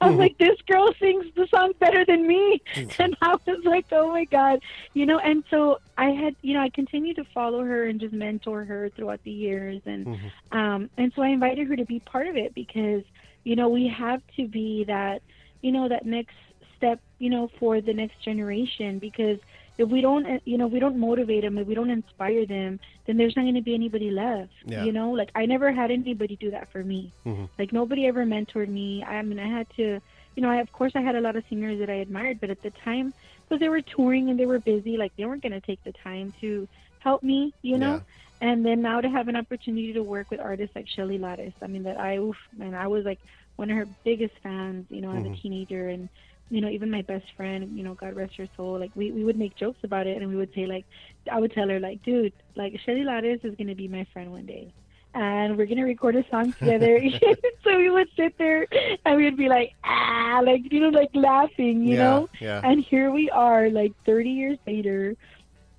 [0.00, 0.18] I'm Mhm.
[0.18, 2.60] like, this girl sings the song better than me.
[2.98, 4.60] And I was like, oh my God
[4.94, 8.12] you know and so i had you know i continued to follow her and just
[8.12, 10.30] mentor her throughout the years and Mhm.
[10.52, 13.02] um and so i invited her to be part of it because
[13.44, 15.22] you know we have to be that
[15.62, 16.34] you know that next
[16.76, 19.38] step you know for the next generation because
[19.78, 22.78] if we don't uh, you know we don't motivate them if we don't inspire them
[23.06, 24.84] then there's not going to be anybody left Yeah.
[24.84, 27.48] you know like i never had anybody do that for me Mhm.
[27.58, 30.00] like nobody ever mentored me i mean i had to
[30.36, 32.50] you know i of course i had a lot of singers that i admired but
[32.50, 33.12] at the time
[33.44, 35.92] because they were touring and they were busy like they weren't going to take the
[36.02, 38.00] time to help me you know
[38.40, 41.66] and then now to have an opportunity to work with artists like Shelly Lares, I
[41.66, 43.20] mean that I, oof, man, I was like
[43.56, 45.32] one of her biggest fans, you know, as Mhm.
[45.32, 46.10] a teenager, and
[46.50, 49.24] you know, even my best friend, you know, God rest her soul, like we we
[49.24, 50.84] would make jokes about it, and we would say like,
[51.30, 54.46] I would tell her like, dude, like Shelly Lares is gonna be my friend one
[54.46, 54.72] day.
[55.16, 57.00] And we're gonna record a song together.
[57.64, 58.66] so we would sit there
[59.04, 62.02] and we'd be like, ah, like you know, like laughing, you yeah.
[62.02, 62.28] know.
[62.40, 62.60] Yeah.
[62.64, 65.16] And here we are, like 30 years later,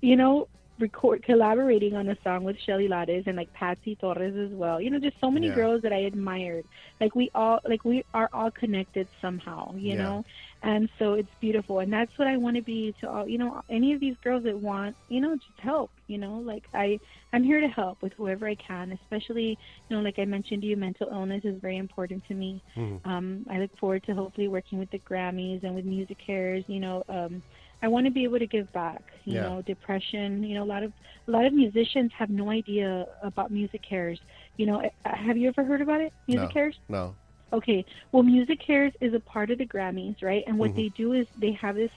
[0.00, 4.54] you know, record collaborating on a song with Shelly Lares and like Patsy Torres as
[4.56, 4.80] well.
[4.80, 5.54] You know, just so many Yeah.
[5.54, 6.66] girls that I admired.
[7.00, 9.74] Like we all, like we are all connected somehow.
[9.76, 10.02] You Yeah.
[10.02, 10.24] know,
[10.62, 13.28] and so it's beautiful, and that's what I want to be to all.
[13.28, 15.90] You know, any of these girls that want, you know, just help.
[16.08, 16.98] You know, like I,
[17.32, 18.92] I'm here to help with whoever I can.
[18.92, 19.58] Especially,
[19.88, 22.62] you know, like I mentioned to you, mental illness is very important to me.
[22.76, 23.00] Mhm.
[23.04, 26.64] Um, I look forward to hopefully working with the Grammys and with Music Cares.
[26.68, 27.42] You know, um,
[27.82, 29.02] I want to be able to give back.
[29.24, 29.42] You Yeah.
[29.42, 30.42] know, depression.
[30.42, 30.92] You know, a lot of
[31.28, 34.20] a lot of musicians have no idea about Music Cares.
[34.56, 36.12] You know, uh, have you ever heard about it?
[36.26, 36.52] Music No.
[36.52, 36.76] Cares?
[36.88, 37.14] No.
[37.52, 37.84] Okay.
[38.12, 40.42] Well, Music Cares is a part of the Grammys, right?
[40.46, 40.76] And what Mhm.
[40.76, 41.90] they do is they have this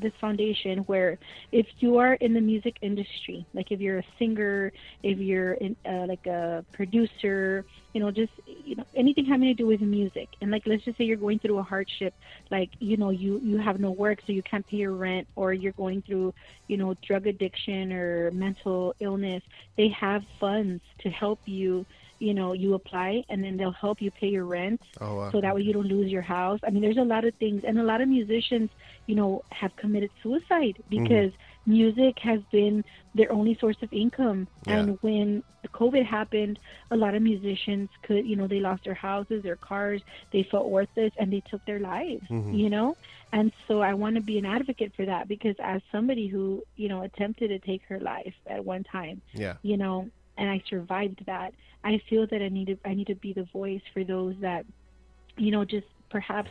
[0.00, 1.18] this foundation where
[1.52, 5.76] if you are in the music industry, like if you're a singer, if you're in,
[5.86, 10.28] uh, like a producer, you know, just you know anything having to do with music,
[10.40, 12.14] and like let's just say you're going through a hardship,
[12.50, 15.52] like you know you you have no work, so you can't pay your rent, or
[15.52, 16.32] you're going through
[16.68, 19.42] you know drug addiction or mental illness,
[19.76, 21.86] they have funds to help you.
[22.18, 25.30] You know, you apply, and then they'll help you pay your rent Oh, wow.
[25.30, 26.60] so that way you don't lose your house.
[26.66, 28.70] I mean, there's a lot of things, and a lot of musicians,
[29.06, 31.32] you know, have committed suicide because
[31.66, 34.46] music has been their only source of income.
[34.66, 34.78] Yeah.
[34.78, 35.42] And when
[35.74, 36.58] COVID happened,
[36.90, 40.70] a lot of musicians could, you know, they lost their houses, their cars, they felt
[40.70, 42.26] worthless, and they took their lives.
[42.30, 42.56] Mhm.
[42.58, 42.96] You know,
[43.32, 46.88] and so I want to be an advocate for that because as somebody who, you
[46.88, 49.54] know, attempted to take her life at one time, Yeah.
[49.62, 51.54] you know, and I survived that.
[51.82, 54.64] I feel that I need to I need to be the voice for those that,
[55.36, 56.50] you know, just perhaps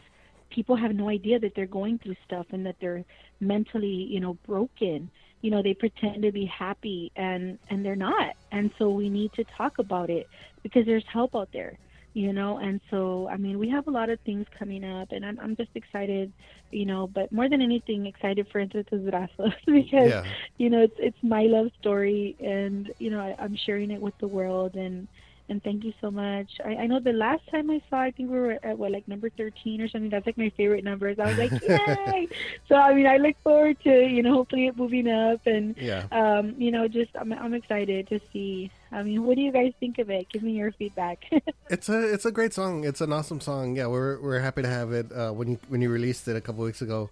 [0.50, 3.04] people have no idea that they're going through stuff and that they're
[3.40, 5.10] mentally, you know, broken.
[5.42, 8.36] You know, they pretend to be happy and and they're not.
[8.52, 10.28] And so we need to talk about it
[10.62, 11.78] because there's help out there.
[12.14, 15.26] You know and so i mean we have a lot of things coming up and
[15.26, 16.32] i'm, I'm just excited
[16.72, 20.24] you know but more than anything excited for entre tus brazos because Yeah.
[20.58, 24.18] you know it's it's my love story and you know I, i'm sharing it with
[24.20, 25.08] the world and
[25.50, 28.30] and thank you so much I, I know the last time i saw i think
[28.30, 31.28] we were at what like number 13 or something that's like my favorite numbers i
[31.28, 32.28] was like yay
[32.70, 36.06] so i mean i look forward to you know hopefully it moving up and Yeah.
[36.12, 38.72] um, you know, just I'm, I'm excited to see.
[38.94, 40.30] I mean, what do you guys think of it?
[40.30, 41.26] Give me your feedback.
[41.70, 42.84] It's a it's a great song.
[42.84, 43.76] It's an awesome song.
[43.76, 46.42] Yeah, we're we're happy to have it uh, when you when you released it a
[46.42, 47.10] couple weeks ago,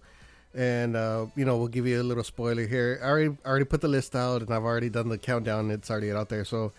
[0.54, 3.00] and uh, you know we'll give you a little spoiler here.
[3.02, 5.70] I already already put the list out and I've already done the countdown.
[5.72, 6.44] It's already out there.
[6.44, 6.72] So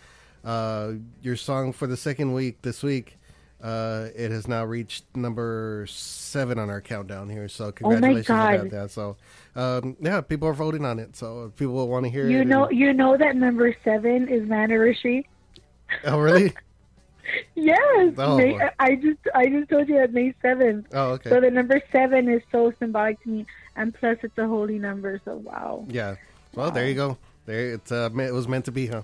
[0.45, 3.17] uh, your song for the second week this week,
[3.63, 7.47] uh, it has now reached number seven on our countdown here.
[7.47, 8.71] So congratulations on God.
[8.71, 8.91] that.
[8.91, 9.15] So
[9.55, 11.15] um, yeah, people are voting on it.
[11.15, 14.57] So people want to hear you know, and- you know that number seven is my
[14.57, 15.27] anniversary.
[16.05, 16.53] oh really?
[17.55, 18.59] Yes, Oh, May.
[18.79, 20.87] I just I just told you that May seventh.
[20.93, 21.29] Oh okay.
[21.29, 23.45] So the number seven is so symbolic to me,
[23.77, 25.19] and plus it's a holy number.
[25.23, 25.85] So wow.
[25.87, 26.15] yeah.
[26.53, 27.17] Well, there you go.
[27.45, 29.03] There it's uh, it was meant to be, huh?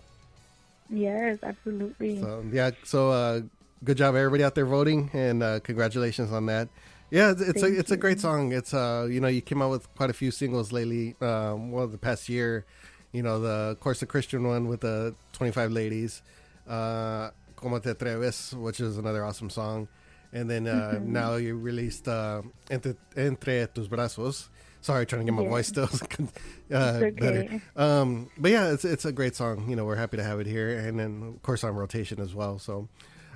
[0.90, 2.22] Yes, absolutely.
[2.22, 3.42] So yeah, so uh,
[3.84, 6.70] good job everybody out there voting, and uh, congratulations on that.
[7.12, 8.52] Yeah, it's, it's a it's a great song.
[8.52, 11.16] It's uh you know you came out with quite a few singles lately.
[11.22, 12.66] Um, well, the past year,
[13.12, 16.22] you know the of course the Christian one with the twenty five ladies,
[16.68, 19.88] uh, Como te atreves, which is another awesome song,
[20.32, 21.12] and then uh, Mm-hmm.
[21.14, 24.50] now you released uh, Entre, Entre tus brazos.
[24.82, 25.50] Sorry, trying to get my Yeah.
[25.50, 25.84] voice still
[26.72, 27.46] uh, It's better.
[27.76, 29.68] Um, but yeah, it's it's a great song.
[29.70, 32.36] You know, we're happy to have it here, and then of course on rotation as
[32.36, 32.60] well.
[32.60, 32.88] So,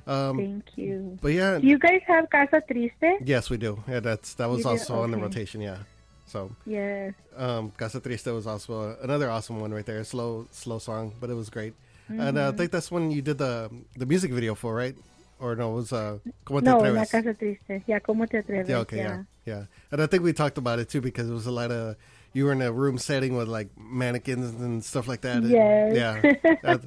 [0.07, 1.17] um, Thank you.
[1.21, 3.21] but yeah, Do you guys have Casa Triste?
[3.25, 3.83] yes, we do.
[3.87, 5.61] Yeah, that's that was You also on the rotation.
[5.61, 5.77] Yeah,
[6.25, 7.13] so Yes.
[7.37, 10.03] um, Casa Triste was also another awesome one right there.
[10.03, 11.73] Slow slow song, but it was great.
[12.09, 12.37] And Mm-hmm.
[12.37, 14.95] uh, I think that's when you did the the music video for right,
[15.39, 16.95] or no, it was uh, Como te No, atreves?
[16.97, 17.83] La Casa Triste.
[17.87, 18.67] Yeah, ¿Cómo te atreves?
[18.67, 19.23] Yeah, okay, yeah.
[19.45, 21.95] yeah, And I think we talked about it too because it was a lot of
[22.33, 25.37] you were in a room setting with like mannequins and stuff like that.
[25.43, 25.93] and- Yes.
[26.63, 26.77] yeah.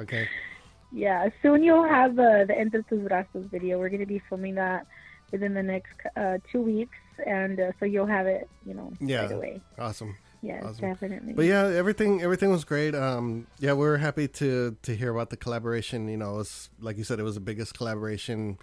[0.00, 0.28] Okay.
[0.92, 3.78] Yeah, soon you'll have uh, the Entre tus brazos video.
[3.78, 4.86] We're going to be filming that
[5.30, 9.22] within the next uh, two weeks, and uh, so you'll have it, you know, Yeah.
[9.22, 9.60] right away.
[9.78, 10.16] Awesome.
[10.42, 10.90] Yeah, Awesome.
[10.90, 11.32] definitely.
[11.34, 12.94] But yeah, everything everything was great.
[12.94, 16.08] Um, yeah, we're happy to to hear about the collaboration.
[16.08, 18.58] You know, it's like you said, it was the biggest collaboration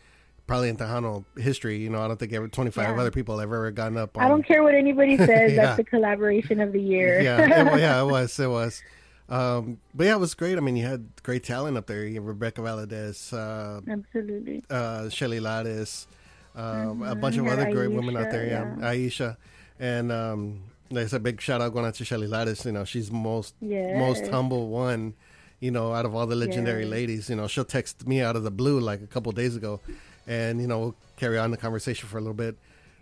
[0.46, 1.78] probably in Tejano history.
[1.78, 3.00] You know, I don't think ever twenty five Yeah.
[3.02, 4.18] other people have ever gotten up.
[4.18, 5.54] On, I don't care what anybody says.
[5.54, 5.64] Yeah.
[5.68, 7.22] That's the collaboration of the year.
[7.22, 7.44] yeah,
[7.76, 8.84] it, yeah, it was, it was.
[9.30, 10.58] Um, but yeah, it was great.
[10.58, 12.04] I mean, you had great talent up there.
[12.06, 14.64] You had Rebecca Valadez, uh, Absolutely.
[14.70, 16.08] uh, Shelly Lares,
[16.56, 17.22] um, a Mhm.
[17.22, 18.46] bunch of other great women out Aisha, there.
[18.48, 19.38] Yeah, Aisha,
[19.80, 22.66] and um, there's a big shout out going out to Shelly Lares.
[22.66, 23.96] You know, she's most Yes.
[23.96, 25.14] most humble one.
[25.60, 26.92] You know, out of all the legendary Yes.
[26.92, 29.80] ladies, you know, she'll text me out of the blue like a couple days ago,
[30.26, 32.56] and you know, we'll carry on the conversation for a little bit.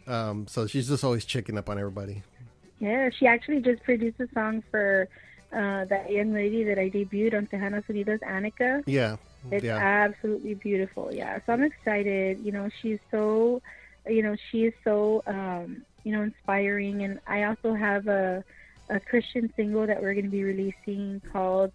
[0.07, 2.23] Um, so she's just always checking up on everybody.
[2.79, 5.07] Yeah, she actually just produced a song for
[5.51, 8.83] uh, that young lady that I debuted on Tejanos Unidos, Annika.
[8.85, 9.17] Yeah,
[9.51, 11.09] It's yeah, absolutely beautiful.
[11.13, 11.39] Yeah.
[11.45, 12.39] So I'm excited.
[12.39, 13.61] You know, she's so,
[14.07, 17.03] you know, she is so, um, you know, inspiring.
[17.03, 18.43] And I also have a,
[18.89, 21.71] a Christian single that we're going to be releasing called,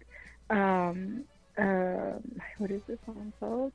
[0.49, 1.23] um,
[1.57, 3.71] um what is this song called?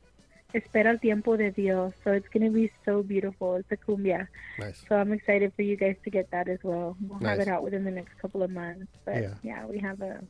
[0.55, 1.93] Espera el tiempo de Dios.
[2.05, 3.57] So it's going to be so beautiful.
[3.57, 4.29] It's a cumbia.
[4.59, 4.83] nice.
[4.89, 6.97] So I'm excited for you guys to get that as well.
[7.07, 8.87] We'll have it out within the next couple of months.
[9.05, 9.35] But Yeah.
[9.43, 10.23] yeah, we have a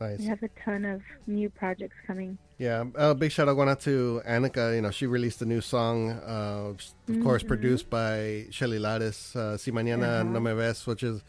[0.00, 0.20] Nice.
[0.20, 2.38] we have a ton of new projects coming.
[2.58, 4.74] Yeah, uh, big shout out going out to Annika.
[4.76, 6.72] You know, she released a new song, uh,
[7.08, 7.48] of course, Mhm.
[7.48, 10.32] produced by Shelly Lares, uh, Si Mañana Uh-huh.
[10.32, 11.22] No Me Ves, which is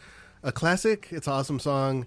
[0.44, 1.08] a classic.
[1.12, 2.06] It's an awesome song.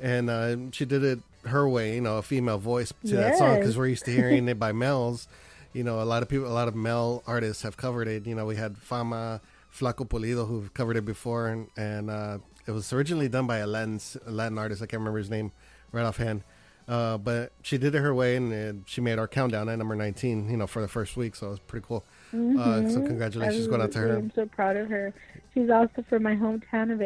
[0.00, 3.56] And uh, she did it her way, you know, a female voice to that song
[3.58, 5.26] because we're used to hearing it by males.
[5.72, 8.26] You know, a lot of people, a lot of male artists have covered it.
[8.26, 9.40] You know, we had Fama,
[9.72, 11.48] Flaco Polido, who've covered it before.
[11.48, 14.82] And, and uh, it was originally done by a Latin, a Latin artist.
[14.82, 15.52] I can't remember his name
[15.92, 16.42] right offhand.
[16.88, 19.94] Uh, but she did it her way, and, and she made our countdown at number
[19.94, 21.36] 19, you know, for the first week.
[21.36, 22.02] So it was pretty cool.
[22.32, 23.06] Uh, so Mhm.
[23.06, 24.16] congratulations going out to her.
[24.16, 25.12] I'm so proud of her.
[25.52, 27.00] She's also from my hometown of.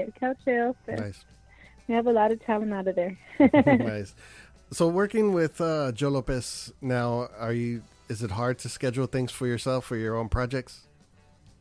[0.87, 1.25] So Nice.
[1.88, 3.18] we have a lot of talent out of there.
[3.66, 4.14] nice.
[4.70, 7.83] So working with uh, Joe Lopez now, are you?
[8.12, 10.87] Is it hard to schedule things for yourself for your own projects?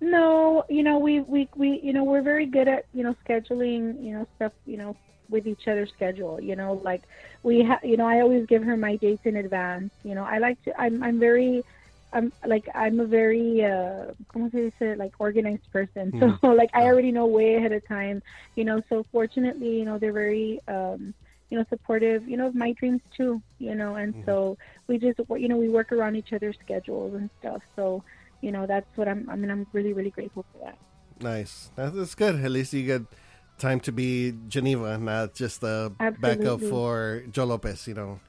[0.02, 4.04] no, you know, we, we, we, you know, we're very good at, you know, scheduling,
[4.04, 4.98] you know, stuff, you know,
[5.30, 7.04] with each other's schedule, you know, like
[7.44, 9.92] we have, you know, I always give her my dates in advance.
[10.04, 11.64] You know, I like to, I'm, I'm very,
[12.12, 14.98] I'm like, I'm a very, uh, ¿cómo se dice?
[14.98, 16.12] Like organized person.
[16.42, 18.24] So like, I already know way ahead of time,
[18.56, 21.14] you know, so fortunately, you know, they're very, um,
[21.52, 24.26] you know, supportive, you know, of my dreams too, you know, and Mm-hmm.
[24.26, 27.62] so we just, you know, we work around each other's schedules and stuff.
[27.76, 28.04] So,
[28.42, 30.78] you know, that's what I'm, I mean, I'm really, really grateful for that.
[31.22, 31.70] Nice.
[31.76, 32.36] That's good.
[32.44, 33.04] At least you get
[33.60, 37.86] time to be Genyva, not just a backup for Joe Lopez.
[37.88, 38.20] You know,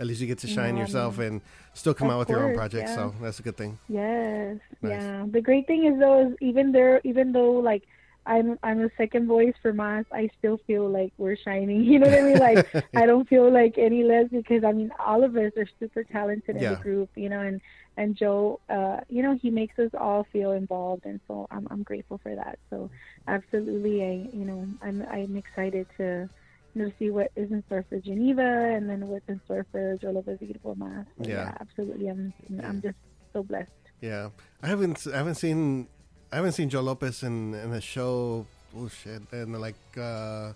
[0.00, 1.42] at least you get to shine Yeah, yourself and
[1.74, 2.90] still come out with your own course, projects.
[2.90, 2.96] yeah.
[2.96, 3.78] So that's a good thing.
[3.88, 4.56] Yes.
[4.82, 4.90] Nice.
[5.02, 5.26] Yeah.
[5.30, 7.84] The great thing is though is even there even though like
[8.26, 11.84] I'm I'm a second voice for Mazz, I still feel like we're shining.
[11.90, 12.38] You know what I mean?
[12.38, 16.04] Like I don't feel like any less because I mean all of us are super
[16.04, 16.74] talented in Yeah.
[16.74, 17.60] the group, you know, and
[17.96, 21.82] and Joe uh you know, he makes us all feel involved and so I'm I'm
[21.82, 22.58] grateful for that.
[22.70, 22.90] So
[23.26, 26.28] absolutely I you know, I'm I'm excited to
[26.74, 29.96] you know, see what is in store for Genyva and then what's in store for
[30.00, 31.06] Joe Lopez Beautiful Mazz.
[31.22, 31.52] So, Yeah.
[31.60, 32.08] absolutely.
[32.08, 32.96] I'm I'm just
[33.32, 33.70] so blessed.
[34.00, 34.30] Yeah,
[34.62, 35.88] I haven't I haven't seen
[36.32, 38.46] I haven't seen Joe Lopez in in a show.
[38.76, 39.22] Oh shit!
[39.32, 40.54] And like uh, I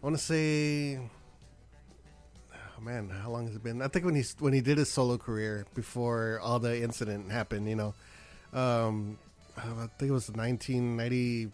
[0.00, 0.98] want to say,
[2.52, 3.82] oh man, how long has it been?
[3.82, 7.68] I think when he when he did his solo career before all the incident happened.
[7.68, 7.94] You know,
[8.54, 9.18] um,
[9.56, 9.62] I
[9.98, 11.50] think it was 1990.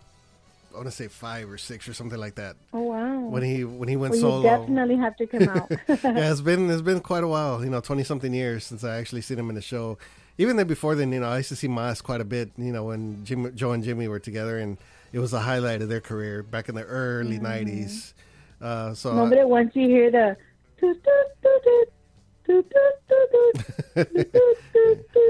[0.73, 2.55] I want to say five or six or something like that.
[2.73, 3.19] Oh wow!
[3.19, 4.37] When he when he went well, solo.
[4.37, 5.71] you definitely have to come out.
[5.89, 8.99] yeah, it's been it's been quite a while, you know, twenty something years since I
[8.99, 9.99] actually seen him in a show
[10.39, 12.51] even then before then, you know, I used to see Mazz quite a bit.
[12.57, 14.77] You know, when Jim, Joe and Jimmy were together, and
[15.13, 17.47] it was the highlight of their career back in the early mm-hmm.
[17.47, 18.13] '90s.
[18.61, 20.37] Uh, so, no, but once you hear the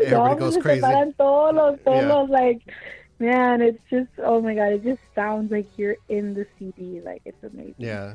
[0.06, 0.80] everybody goes crazy.
[0.80, 2.38] Todos, todos, yeah.
[2.38, 2.60] like,
[3.18, 7.00] man, it's just oh my god, it just sounds like you're in the CD.
[7.00, 7.74] Like it's amazing.
[7.78, 8.14] Yeah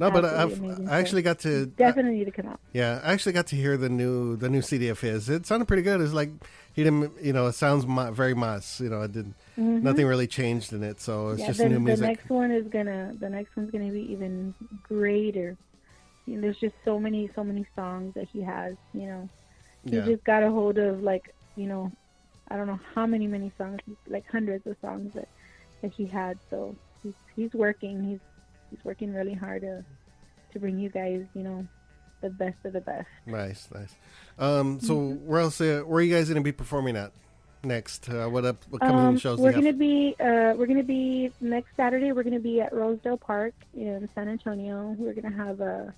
[0.00, 2.60] no, but I've, I actually got to Definitely need to come out.
[2.72, 5.28] Yeah, I actually got to hear the new the new CD of his.
[5.28, 6.00] It sounded pretty good.
[6.00, 6.30] It's like
[6.74, 7.84] he didn't, you know, it sounds
[8.16, 8.80] very Mazz.
[8.80, 9.82] You know, it did Mhm.
[9.82, 11.00] nothing really changed in it.
[11.00, 12.00] So it's yeah, just then new music.
[12.00, 15.56] the next one is gonna the next one's gonna be even greater.
[16.26, 18.76] You know, there's just so many so many songs that he has.
[18.94, 19.28] You know,
[19.84, 21.90] he yeah, just got a hold of like you know,
[22.48, 25.28] I don't know how many many songs, like hundreds of songs that
[25.82, 26.38] that he had.
[26.48, 28.02] So he's he's working.
[28.04, 28.20] He's
[28.70, 29.84] he's working really hard to
[30.52, 31.66] to bring you guys, you know,
[32.22, 33.06] the best of the best.
[33.26, 33.94] nice, nice.
[34.38, 35.26] Um, so Mm-hmm.
[35.26, 35.60] where else?
[35.60, 37.12] Uh, where are you guys going to be performing at
[37.62, 38.08] next?
[38.08, 38.56] Uh, what up?
[38.70, 42.12] What coming Um, shows we're gonna be uh, we're gonna be next Saturday.
[42.12, 44.94] We're gonna be at Rosedale Park in San Antonio.
[44.98, 45.94] We're gonna have a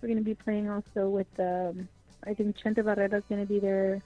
[0.00, 1.88] we're gonna be playing also with um,
[2.26, 4.02] I think Chente Barrera's gonna be there,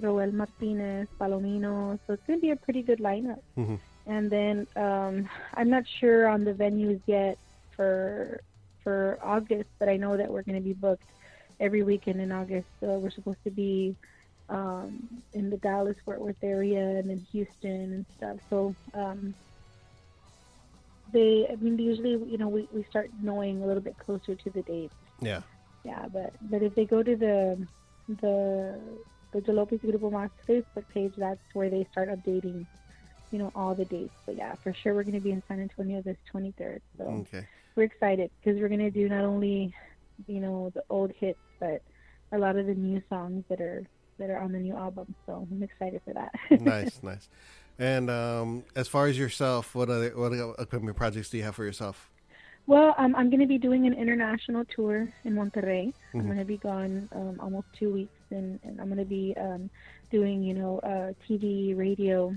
[0.00, 1.98] Roel Martinez, Palomino.
[2.06, 3.40] So it's gonna be a pretty good lineup.
[3.56, 3.78] Mhm.
[4.06, 7.38] And then um, I'm not sure on the venues yet
[7.78, 8.42] for
[8.82, 11.04] for August, but I know that we're gonna be booked
[11.60, 12.66] every weekend in August.
[12.80, 13.96] So we're supposed to be
[14.48, 18.36] um, in the Dallas Fort Worth area and in Houston and stuff.
[18.50, 19.34] So um,
[21.12, 24.50] they, I mean, usually you know we, we start knowing a little bit closer to
[24.50, 24.94] the dates.
[25.20, 25.42] Yeah,
[25.84, 27.66] Yeah, but but if they go to the
[28.20, 28.80] the
[29.32, 32.66] the Joe Lopez Grupo Mazz Facebook page, that's where they start updating,
[33.30, 34.14] you know, all the dates.
[34.26, 36.80] But yeah, for sure we're going to be in San Antonio this 23rd.
[36.96, 37.46] So okay.
[37.78, 39.72] We're excited because we're going to do not only,
[40.26, 41.80] you know, the old hits, but
[42.32, 43.86] a lot of the new songs that are
[44.18, 45.14] that are on the new album.
[45.24, 46.32] So I'm excited for that.
[46.60, 47.28] nice, nice.
[47.78, 51.64] And um, as far as yourself, what other what upcoming projects do you have for
[51.64, 52.10] yourself?
[52.66, 55.94] Well, um, I'm going to be doing an international tour in Monterrey.
[56.12, 56.26] I'm Mhm.
[56.26, 59.70] going to be gone um, almost two weeks, and, and I'm going to be um,
[60.10, 62.36] doing, you know, uh, TV, radio.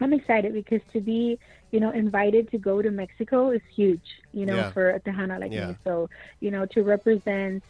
[0.00, 1.38] I'm excited because to be,
[1.70, 4.74] you know, invited to go to Mexico is huge, you know, Yeah.
[4.74, 5.74] for a Tejana like Yeah.
[5.74, 5.76] me.
[5.84, 6.08] So,
[6.40, 7.62] you know, to represent,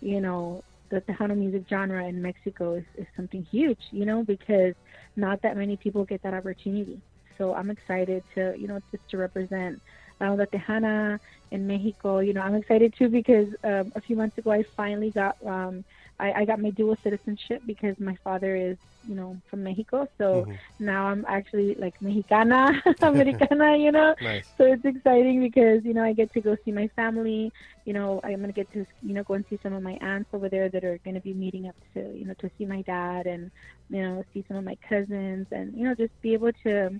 [0.00, 4.74] you know, the Tejano music genre in Mexico is, is something huge, you know, because
[5.16, 7.00] not that many people get that opportunity.
[7.38, 9.80] So I'm excited to, you know, just to represent
[10.20, 11.18] uh, the Tejana
[11.50, 12.18] in Mexico.
[12.20, 15.84] You know, I'm excited too because um, a few months ago I finally got um,
[16.18, 18.76] I, I got my dual citizenship because my father is
[19.06, 20.06] you know from Mexico.
[20.18, 20.60] So Mhm.
[20.78, 22.70] now I'm actually like Mexicana,
[23.02, 23.76] Americana.
[23.76, 24.14] You know.
[24.20, 24.58] Nice.
[24.58, 27.50] So it's exciting because you know I get to go see my family.
[27.84, 30.30] You know I'm gonna get to you know go and see some of my aunts
[30.32, 33.26] over there that are gonna be meeting up to you know to see my dad
[33.26, 33.50] and
[33.88, 36.90] you know see some of my cousins and you know just be able to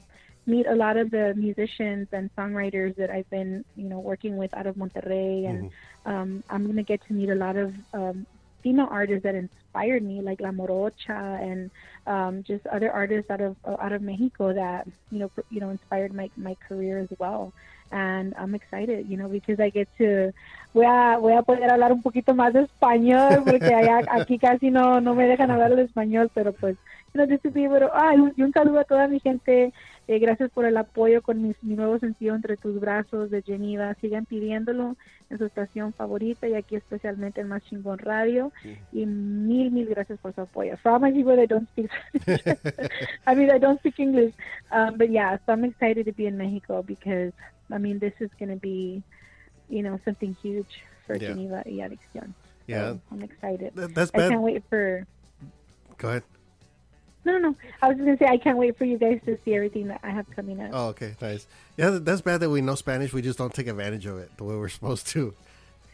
[0.47, 4.53] meet a lot of the musicians and songwriters that I've been you know working with
[4.57, 5.67] out of Monterrey and
[6.07, 8.27] um, I'm gonna get to meet a lot of um,
[8.69, 11.71] female artists that inspired me, like La Morocha and
[12.07, 15.71] um, just other artists out of uh, out of Mexico that you know you know
[15.71, 17.53] inspired my my career as well.
[17.91, 20.35] And I'm excited, you know, because I get to
[20.75, 24.71] voy a, voy a poder hablar un poquito más de español, porque allá, aquí casi
[24.71, 26.77] no, no me dejan hablar el español, pero pues,
[27.27, 29.73] sé si pero, ah, y un saludo a toda mi gente,
[30.07, 33.95] eh, gracias por el apoyo con mi, mi, nuevo sencillo Entre tus brazos de Geneva,
[34.01, 34.97] sigan pidiéndolo
[35.31, 38.53] en su estación favorita y aquí especialmente en Más Chingón Radio,
[38.93, 40.77] y mil, mil gracias por su apoyo.
[40.79, 41.91] For all my people that don't speak
[43.27, 44.35] I mean, I don't speak English,
[44.71, 47.33] um, but yeah, so I'm excited to be in Mexico because,
[47.71, 49.03] I mean, this is going to be
[49.69, 51.29] you know, something huge for yeah.
[51.29, 52.35] Geneva y Adicción.
[52.67, 52.93] Yeah.
[52.93, 53.75] So I'm excited.
[53.77, 54.27] Th- that's bad.
[54.27, 55.07] I can't wait for.
[55.97, 56.23] Go ahead.
[57.29, 57.57] No, no.
[57.83, 60.01] I was just gonna say I can't wait for you guys to see everything that
[60.03, 60.71] I have coming up.
[60.73, 61.47] Oh, okay, nice.
[61.77, 63.13] Yeah, that's bad that we know Spanish.
[63.13, 65.35] We just don't take advantage of it the way we're supposed to.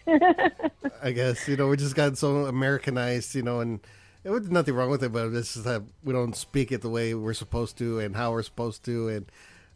[1.02, 3.80] I guess you know we just got so Americanized, you know, and
[4.22, 6.88] it was nothing wrong with it, but it's just that we don't speak it the
[6.88, 9.26] way we're supposed to and how we're supposed to, and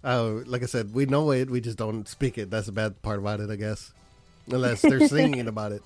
[0.04, 2.50] uh, like I said, we know it, we just don't speak it.
[2.52, 3.92] That's the bad part about it, I guess.
[4.46, 5.82] Unless they're singing about it.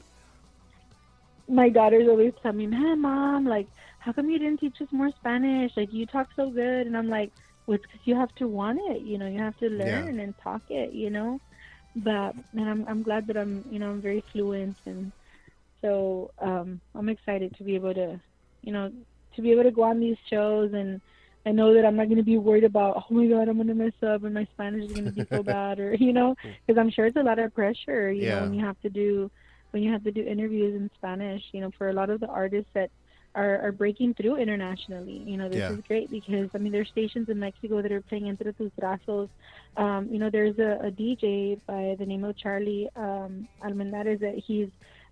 [1.49, 3.69] My daughters always tell me, "Man, mom, like,
[4.03, 5.73] how come you didn't teach us more Spanish?
[5.77, 7.31] Like, you talk so good." And I'm like,
[7.67, 9.03] "Well, it's because you have to want it.
[9.03, 10.23] You know, you have to learn yeah.
[10.23, 10.93] and talk it.
[10.93, 11.41] You know."
[11.95, 15.13] But and I'm I'm glad that I'm you know I'm very fluent and
[15.83, 18.21] so um, I'm excited to be able to,
[18.63, 18.93] you know,
[19.35, 21.01] to be able to go on these shows and
[21.45, 23.67] I know that I'm not going to be worried about, oh my God, I'm going
[23.67, 26.37] to mess up and my Spanish is going to be so bad, or you know,
[26.65, 28.37] because I'm sure it's a lot of pressure, you yeah.
[28.37, 29.31] know, when you have to do
[29.73, 31.43] when you have to do interviews in Spanish.
[31.51, 32.91] You know, for a lot of the artists that
[33.35, 35.73] are, are breaking through internationally, you know, this yeah.
[35.73, 39.29] is great because I mean, there's stations in Mexico that are playing Entre tus brazos.
[39.77, 44.39] Um, you know, there's a, a DJ by the name of Charlie um, Almendares that
[44.39, 44.69] he's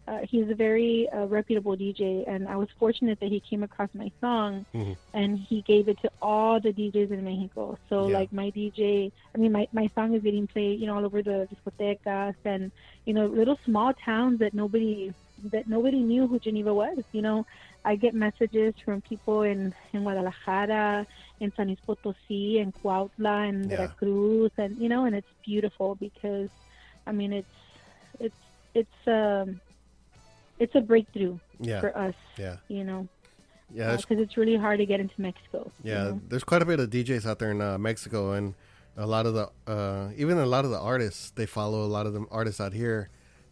[0.08, 3.90] uh, he's a very uh, reputable DJ, and I was fortunate that he came across
[3.94, 4.94] my song, mm-hmm.
[5.14, 7.78] and he gave it to all the DJs in Mexico.
[7.88, 8.18] So Yeah.
[8.18, 11.22] like my DJ, I mean my my song is getting played, you know, all over
[11.22, 12.72] the discotecas and
[13.04, 15.12] you know little small towns that nobody
[15.44, 16.98] that nobody knew who Genyva was.
[17.12, 17.46] You know,
[17.84, 21.06] I get messages from people in in Guadalajara,
[21.40, 23.76] in San Luis Potosí, in Cuautla, and Yeah.
[23.78, 26.50] Veracruz, and you know, and it's beautiful because,
[27.06, 27.56] I mean, it's
[28.18, 28.42] it's
[28.74, 29.60] it's um
[30.58, 33.08] it's a breakthrough Yeah, for us, yeah, you know,
[33.72, 33.96] yeah.
[33.96, 35.72] Because it's really hard to get into Mexico.
[35.82, 36.20] you yeah, know?
[36.28, 38.54] there's quite a bit of DJs out there in uh, Mexico, and
[38.96, 42.04] a lot of the, uh, even a lot of the artists, they follow a lot
[42.06, 43.08] of the artists out here.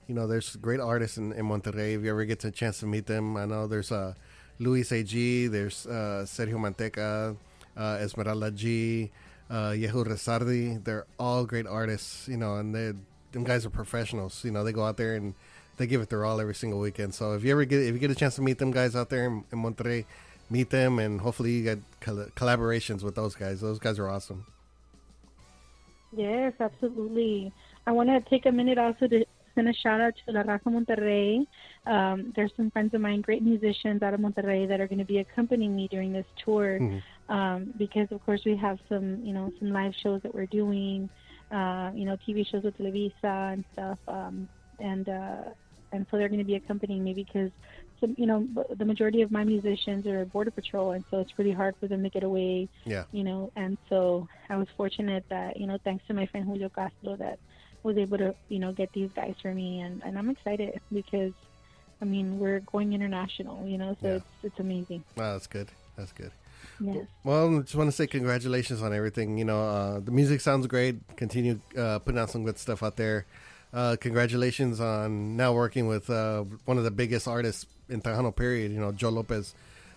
[0.09, 1.94] You know, there's great artists in, in Monterrey.
[1.94, 4.14] If you ever get a chance to meet them, I know there's uh,
[4.59, 7.36] Luis A.G., there's uh, Sergio Manteca,
[7.76, 9.11] uh, Esmeralda G,
[9.50, 10.82] uh, Yehu Resardi.
[10.82, 12.92] They're all great artists, you know, and they
[13.32, 14.44] them guys are professionals.
[14.44, 15.34] You know, they go out there and
[15.76, 17.14] they give it their all every single weekend.
[17.14, 19.11] So if you ever get if you get a chance to meet them guys out
[19.11, 20.06] there in, in Monterrey,
[20.50, 23.61] meet them and hopefully you get coll- collaborations with those guys.
[23.61, 24.46] Those guys are awesome.
[26.12, 27.52] Yes, absolutely.
[27.86, 29.24] I want to take a minute also to
[29.59, 31.46] send a shout out to La Raza Monterrey.
[31.86, 35.04] Um, there's some friends of mine, great musicians out of Monterrey, that are going to
[35.04, 36.78] be accompanying me during this tour.
[36.80, 37.02] Mhm.
[37.28, 41.11] Um, because of course we have some, you know, some live shows that we're doing,
[41.50, 43.98] uh, you know, TV shows with Televisa and stuff.
[44.06, 44.48] Um,
[44.78, 45.42] and uh,
[45.92, 47.50] and so they're going to be accompanying me because
[48.00, 48.46] some, you know,
[48.76, 52.02] the majority of my musicians are border patrol, and so it's really hard for them
[52.04, 53.04] to get away Yeah.
[53.11, 56.68] you know and so i was fortunate that you know thanks to my friend julio
[56.68, 57.38] castro that
[57.82, 61.32] was able to you know get these guys for me and, and i'm excited because
[62.02, 64.14] i mean we're going international you know so Yeah.
[64.16, 65.68] it's it's amazing Wow, that's good.
[65.96, 66.30] That's good.
[66.80, 69.36] yes Well, I just want to say congratulations on everything.
[69.36, 70.94] You know, uh, the music sounds great.
[71.16, 73.26] Continue uh, putting out some good stuff out there.
[73.74, 78.70] Uh, congratulations on now working with uh, one of the biggest artists in Tejano period.
[78.70, 79.54] You know, Joe Lopez,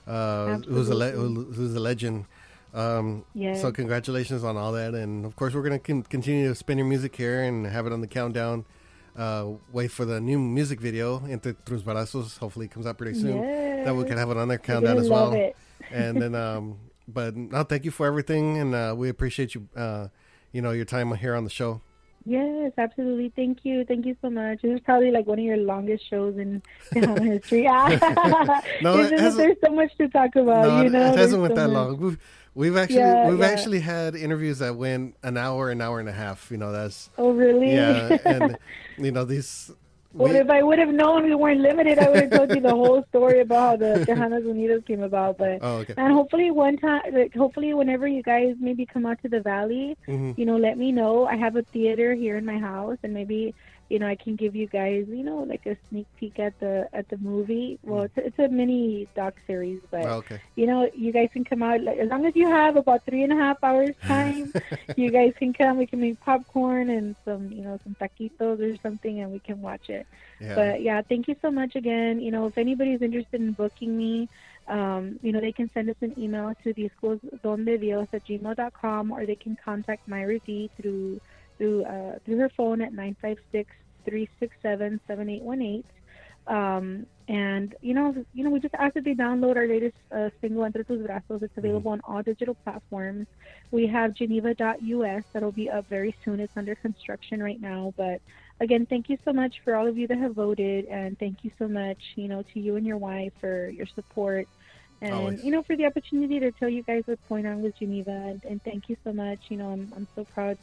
[0.07, 2.25] uh, who's a le- who's a legend.
[2.73, 3.61] Um, Yes.
[3.61, 6.87] So congratulations on all that, and of course we're gonna con- continue to spin your
[6.87, 8.65] music here and have it on the countdown.
[9.17, 12.37] Uh, wait for the new music video, Entre Tus Brazos.
[12.37, 13.41] Hopefully, it comes out pretty soon.
[13.83, 15.31] That we can have it on their countdown as well
[15.91, 20.07] and then um but no thank you for everything and uh we appreciate you uh
[20.53, 21.81] you know your time here on the show
[22.25, 23.31] yes absolutely.
[23.35, 23.83] Thank you.
[23.85, 24.61] Thank you so much.
[24.61, 26.61] This is probably like one of your longest shows in
[26.93, 27.63] Tejano history.
[28.81, 31.55] No, it hasn't- there's so much to talk about no you know, it hasn't went
[31.55, 31.73] so that much.
[31.73, 31.97] long.
[31.99, 32.17] We've
[32.53, 33.45] we've actually Yeah, we've yeah.
[33.47, 37.09] actually had interviews that went an hour an hour and a half you know that's
[37.17, 37.73] oh really?
[37.73, 38.57] Yeah and
[38.97, 39.71] you know these
[40.13, 42.61] Well, we- if I would have known we weren't limited, I would have told you
[42.61, 45.37] the whole story about how the Tejanos Unidos came about.
[45.37, 49.21] But oh okay and hopefully one time, like, hopefully whenever you guys maybe come out
[49.23, 50.37] to the valley, Mhm.
[50.37, 51.25] you know, let me know.
[51.25, 53.53] I have a theater here in my house, and maybe
[53.91, 56.87] you know, I can give you guys, you know, like a sneak peek at the
[56.93, 57.77] at the movie.
[57.83, 60.39] Well, it's, it's a mini doc series, but Oh, okay.
[60.55, 63.23] you know, you guys can come out like, as long as you have about three
[63.23, 64.53] and a half hours time.
[64.95, 65.77] you guys can come.
[65.77, 69.61] We can make popcorn and some, you know, some taquitos or something, and we can
[69.61, 70.07] watch it.
[70.39, 70.55] Yeah.
[70.55, 72.21] But yeah, thank you so much again.
[72.21, 74.29] You know, if anybody's interested in booking me,
[74.67, 79.35] um, you know, they can send us an email to discosdondedios at gmail.com or they
[79.35, 81.19] can contact Myra D through
[81.61, 82.91] through uh, through her phone at
[84.07, 85.83] 956-367-7818.
[86.47, 90.31] Um, and you know, you know, we just ask that they download our latest uh,
[90.41, 91.43] single Entre Tus Brazos.
[91.43, 93.27] It's available on all digital platforms.
[93.69, 96.39] We have Genyva.us that'll be up very soon.
[96.39, 98.21] It's under construction right now, but
[98.59, 101.51] again, thank you so much for all of you that have voted, and thank you
[101.59, 104.47] so much, you know, to you and your wife for your support,
[104.99, 105.43] and Always.
[105.43, 108.43] you know, for the opportunity to tell you guys what's going on with Genyva, and,
[108.45, 109.39] and thank you so much.
[109.49, 110.57] You know, I'm I'm so proud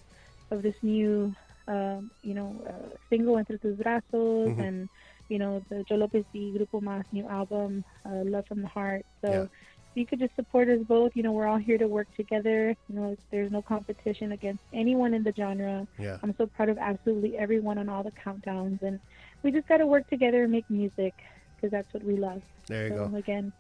[0.51, 1.34] of this new,
[1.66, 4.66] um, you know, uh, single Entre Tus Brazos, Mhm.
[4.66, 4.88] and
[5.28, 9.05] you know, the Joe Lopez y Grupo Mazz new album, uh, Love from the Heart.
[9.22, 9.30] So.
[9.32, 9.46] Yeah.
[9.92, 12.76] If you could just support us both, you know, we're all here to work together.
[12.90, 15.88] You know, there's no competition against anyone in the genre.
[15.99, 16.18] yeah.
[16.22, 19.01] I'm so proud of absolutely everyone on all the countdowns, and
[19.42, 21.14] we just got to work together and make music
[21.57, 22.42] because that's what we love.
[22.66, 23.16] There you so go.
[23.16, 23.51] again,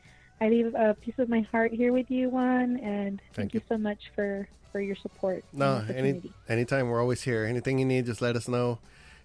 [0.40, 3.60] I leave a piece of my heart here with you, Juan, and thank, Thank you.
[3.68, 5.44] so much for for your support.
[5.52, 7.44] No, any anytime we're always here.
[7.44, 8.78] Anything you need, just let us know.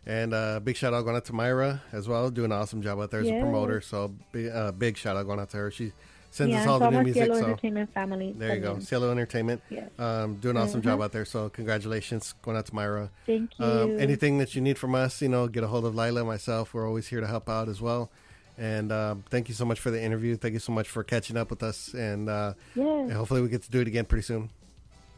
[0.06, 3.00] And uh, big shout out going out to Myra as well, doing an awesome job
[3.00, 3.80] out there as a promoter.
[3.82, 5.72] So big, uh, big shout out going out to her.
[5.72, 5.92] She
[6.32, 7.24] sends yeah, us all the new music.
[7.26, 8.34] Cielo So Entertainment family.
[8.36, 8.80] there you go.
[8.80, 9.90] Cielo Entertainment, Yes.
[10.00, 11.04] um, doing an awesome job Mhm.
[11.06, 11.24] out there.
[11.26, 13.12] So congratulations going out to Myra.
[13.26, 13.66] Thank you.
[13.66, 16.74] Um, anything that you need from us, you know, get a hold of Lila, myself.
[16.74, 18.10] We're always here to help out as well.
[18.58, 20.36] And um, thank you so much for the interview.
[20.36, 21.94] Thank you so much for catching up with us.
[21.94, 22.86] And, uh, yes.
[22.86, 24.50] and hopefully we get to do it again pretty soon.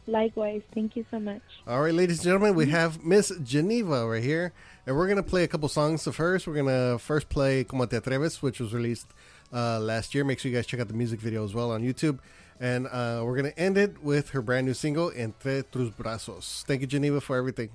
[0.06, 0.62] Likewise.
[0.72, 1.42] Thank you so much.
[1.66, 4.52] All right, ladies and gentlemen, we have Miss Genyva right here,
[4.86, 6.46] and we're gonna play a couple songs of hers.
[6.46, 9.08] We're gonna first play "Como Te Atreves," which was released
[9.52, 10.24] uh, last year.
[10.24, 12.20] Make sure you guys check out the music video as well on YouTube,
[12.60, 16.82] and uh, we're gonna end it with her brand new single "Entre Tus Brazos." Thank
[16.82, 17.70] you, Genyva, for everything.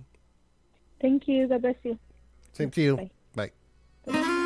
[1.02, 1.48] Thank you.
[1.48, 2.00] God bless you.
[2.54, 2.96] Same to you.
[3.36, 3.52] Bye.
[4.06, 4.38] Bye.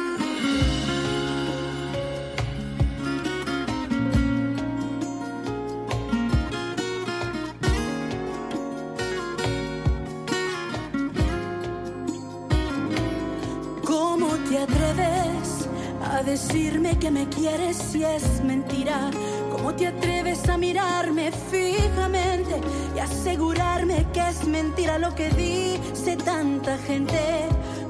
[13.85, 15.69] ¿Cómo te atreves
[16.11, 19.11] a decirme que me quieres si es mentira?
[19.51, 22.59] ¿Cómo te atreves a mirarme fijamente
[22.95, 27.19] y asegurarme que es mentira lo que dice tanta gente?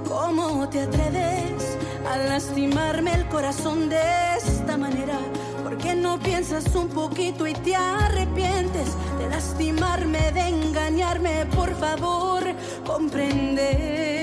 [0.05, 1.77] ¿Cómo te atreves
[2.11, 4.01] a lastimarme el corazón de
[4.37, 5.17] esta manera?
[5.63, 11.45] ¿Por qué no piensas un poquito y te arrepientes de lastimarme, de engañarme?
[11.55, 12.43] Por favor,
[12.85, 14.14] comprende.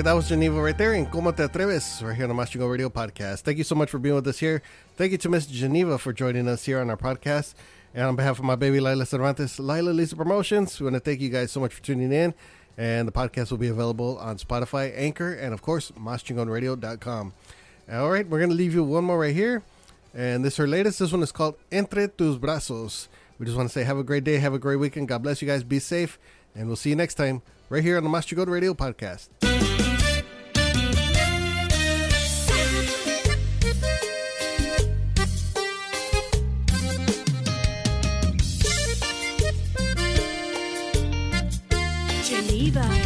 [0.00, 2.48] Right, that was Genyva right there, in Como Te Atreves, right here on the Mas
[2.48, 3.40] Chingon Radio podcast.
[3.40, 4.62] Thank you so much for being with us here.
[4.96, 7.52] Thank you to Miss Genyva for joining us here on our podcast.
[7.92, 11.20] And on behalf of my baby Lila Cervantes, Lila Lisa Promotions, we want to thank
[11.20, 12.32] you guys so much for tuning in.
[12.78, 17.34] And the podcast will be available on Spotify, Anchor, and of course, maschingonradio.com.
[17.92, 19.62] All right, we're going to leave you one more right here.
[20.14, 21.00] And this is her latest.
[21.00, 23.10] This one is called Entre Tus Brazos.
[23.38, 25.08] We just want to say have a great day, have a great weekend.
[25.08, 25.62] God bless you guys.
[25.62, 26.18] Be safe.
[26.54, 29.28] And we'll see you next time right here on the Mas Chingon Radio podcast.
[42.60, 42.99] Genyva.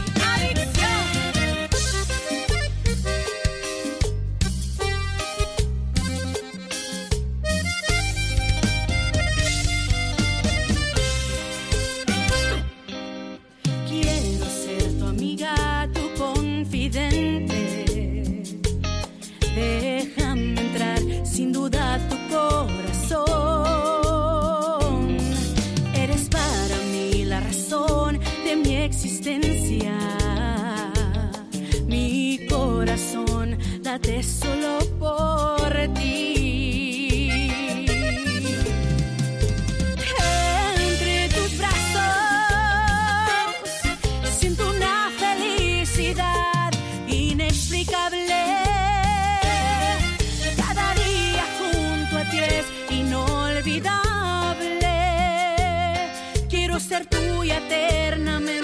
[56.85, 58.64] Ser tuya eternamente,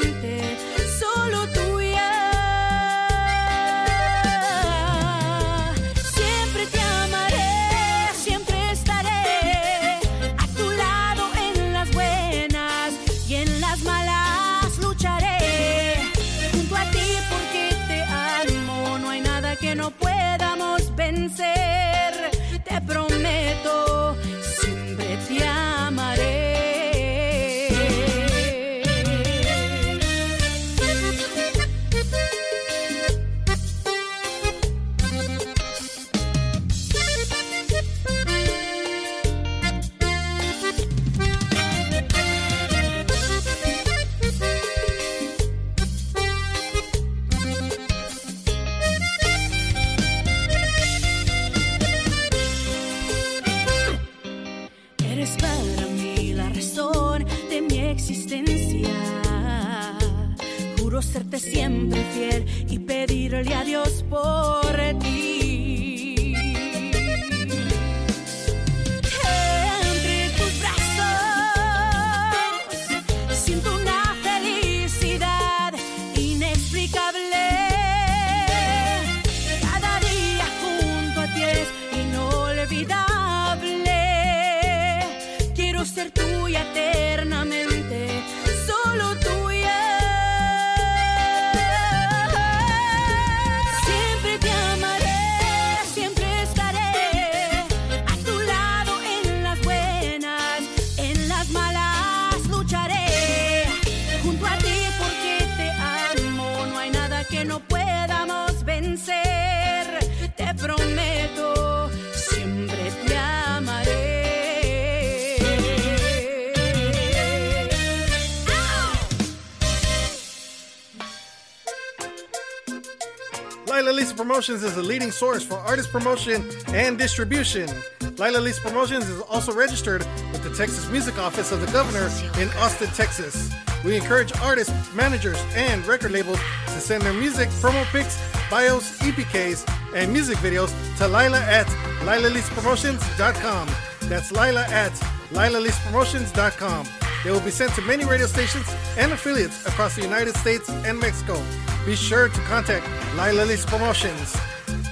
[124.40, 127.68] Promotions is the leading source for artist promotion and distribution.
[128.16, 130.00] Lila Lisa Promotions is also registered
[130.32, 132.08] with the Texas Music Office of the Governor
[132.40, 133.52] in Austin, Texas.
[133.84, 136.38] We encourage artists, managers, and record labels
[136.68, 138.18] to send their music, promo pics,
[138.48, 141.66] bios, EPKs, and music videos to Lila at
[142.06, 143.68] LilaLisaPromotions.com.
[144.08, 144.92] That's Lila at
[145.32, 146.99] LilaLisaPromotions.com.
[147.24, 148.66] They will be sent to many radio stations
[148.96, 151.42] and affiliates across the United States and Mexico.
[151.84, 154.36] Be sure to contact Lila Lisa Promotions.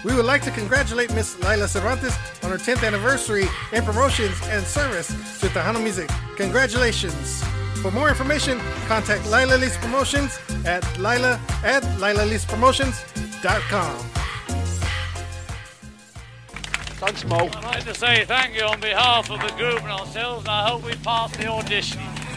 [0.04, 4.64] We would like to congratulate Miss Lila Cervantes on her 10th anniversary in promotions and
[4.64, 5.08] service
[5.40, 6.10] to Tejano music.
[6.36, 7.42] Congratulations!
[7.82, 14.08] For more information, contact Lila Lisa Promotions at Lila at LilaLisaPromotions.com.
[16.98, 17.36] Thanks, Mo.
[17.36, 20.68] I'd like to say thank you on behalf of the group and ourselves, and I
[20.68, 22.00] hope we pass the audition.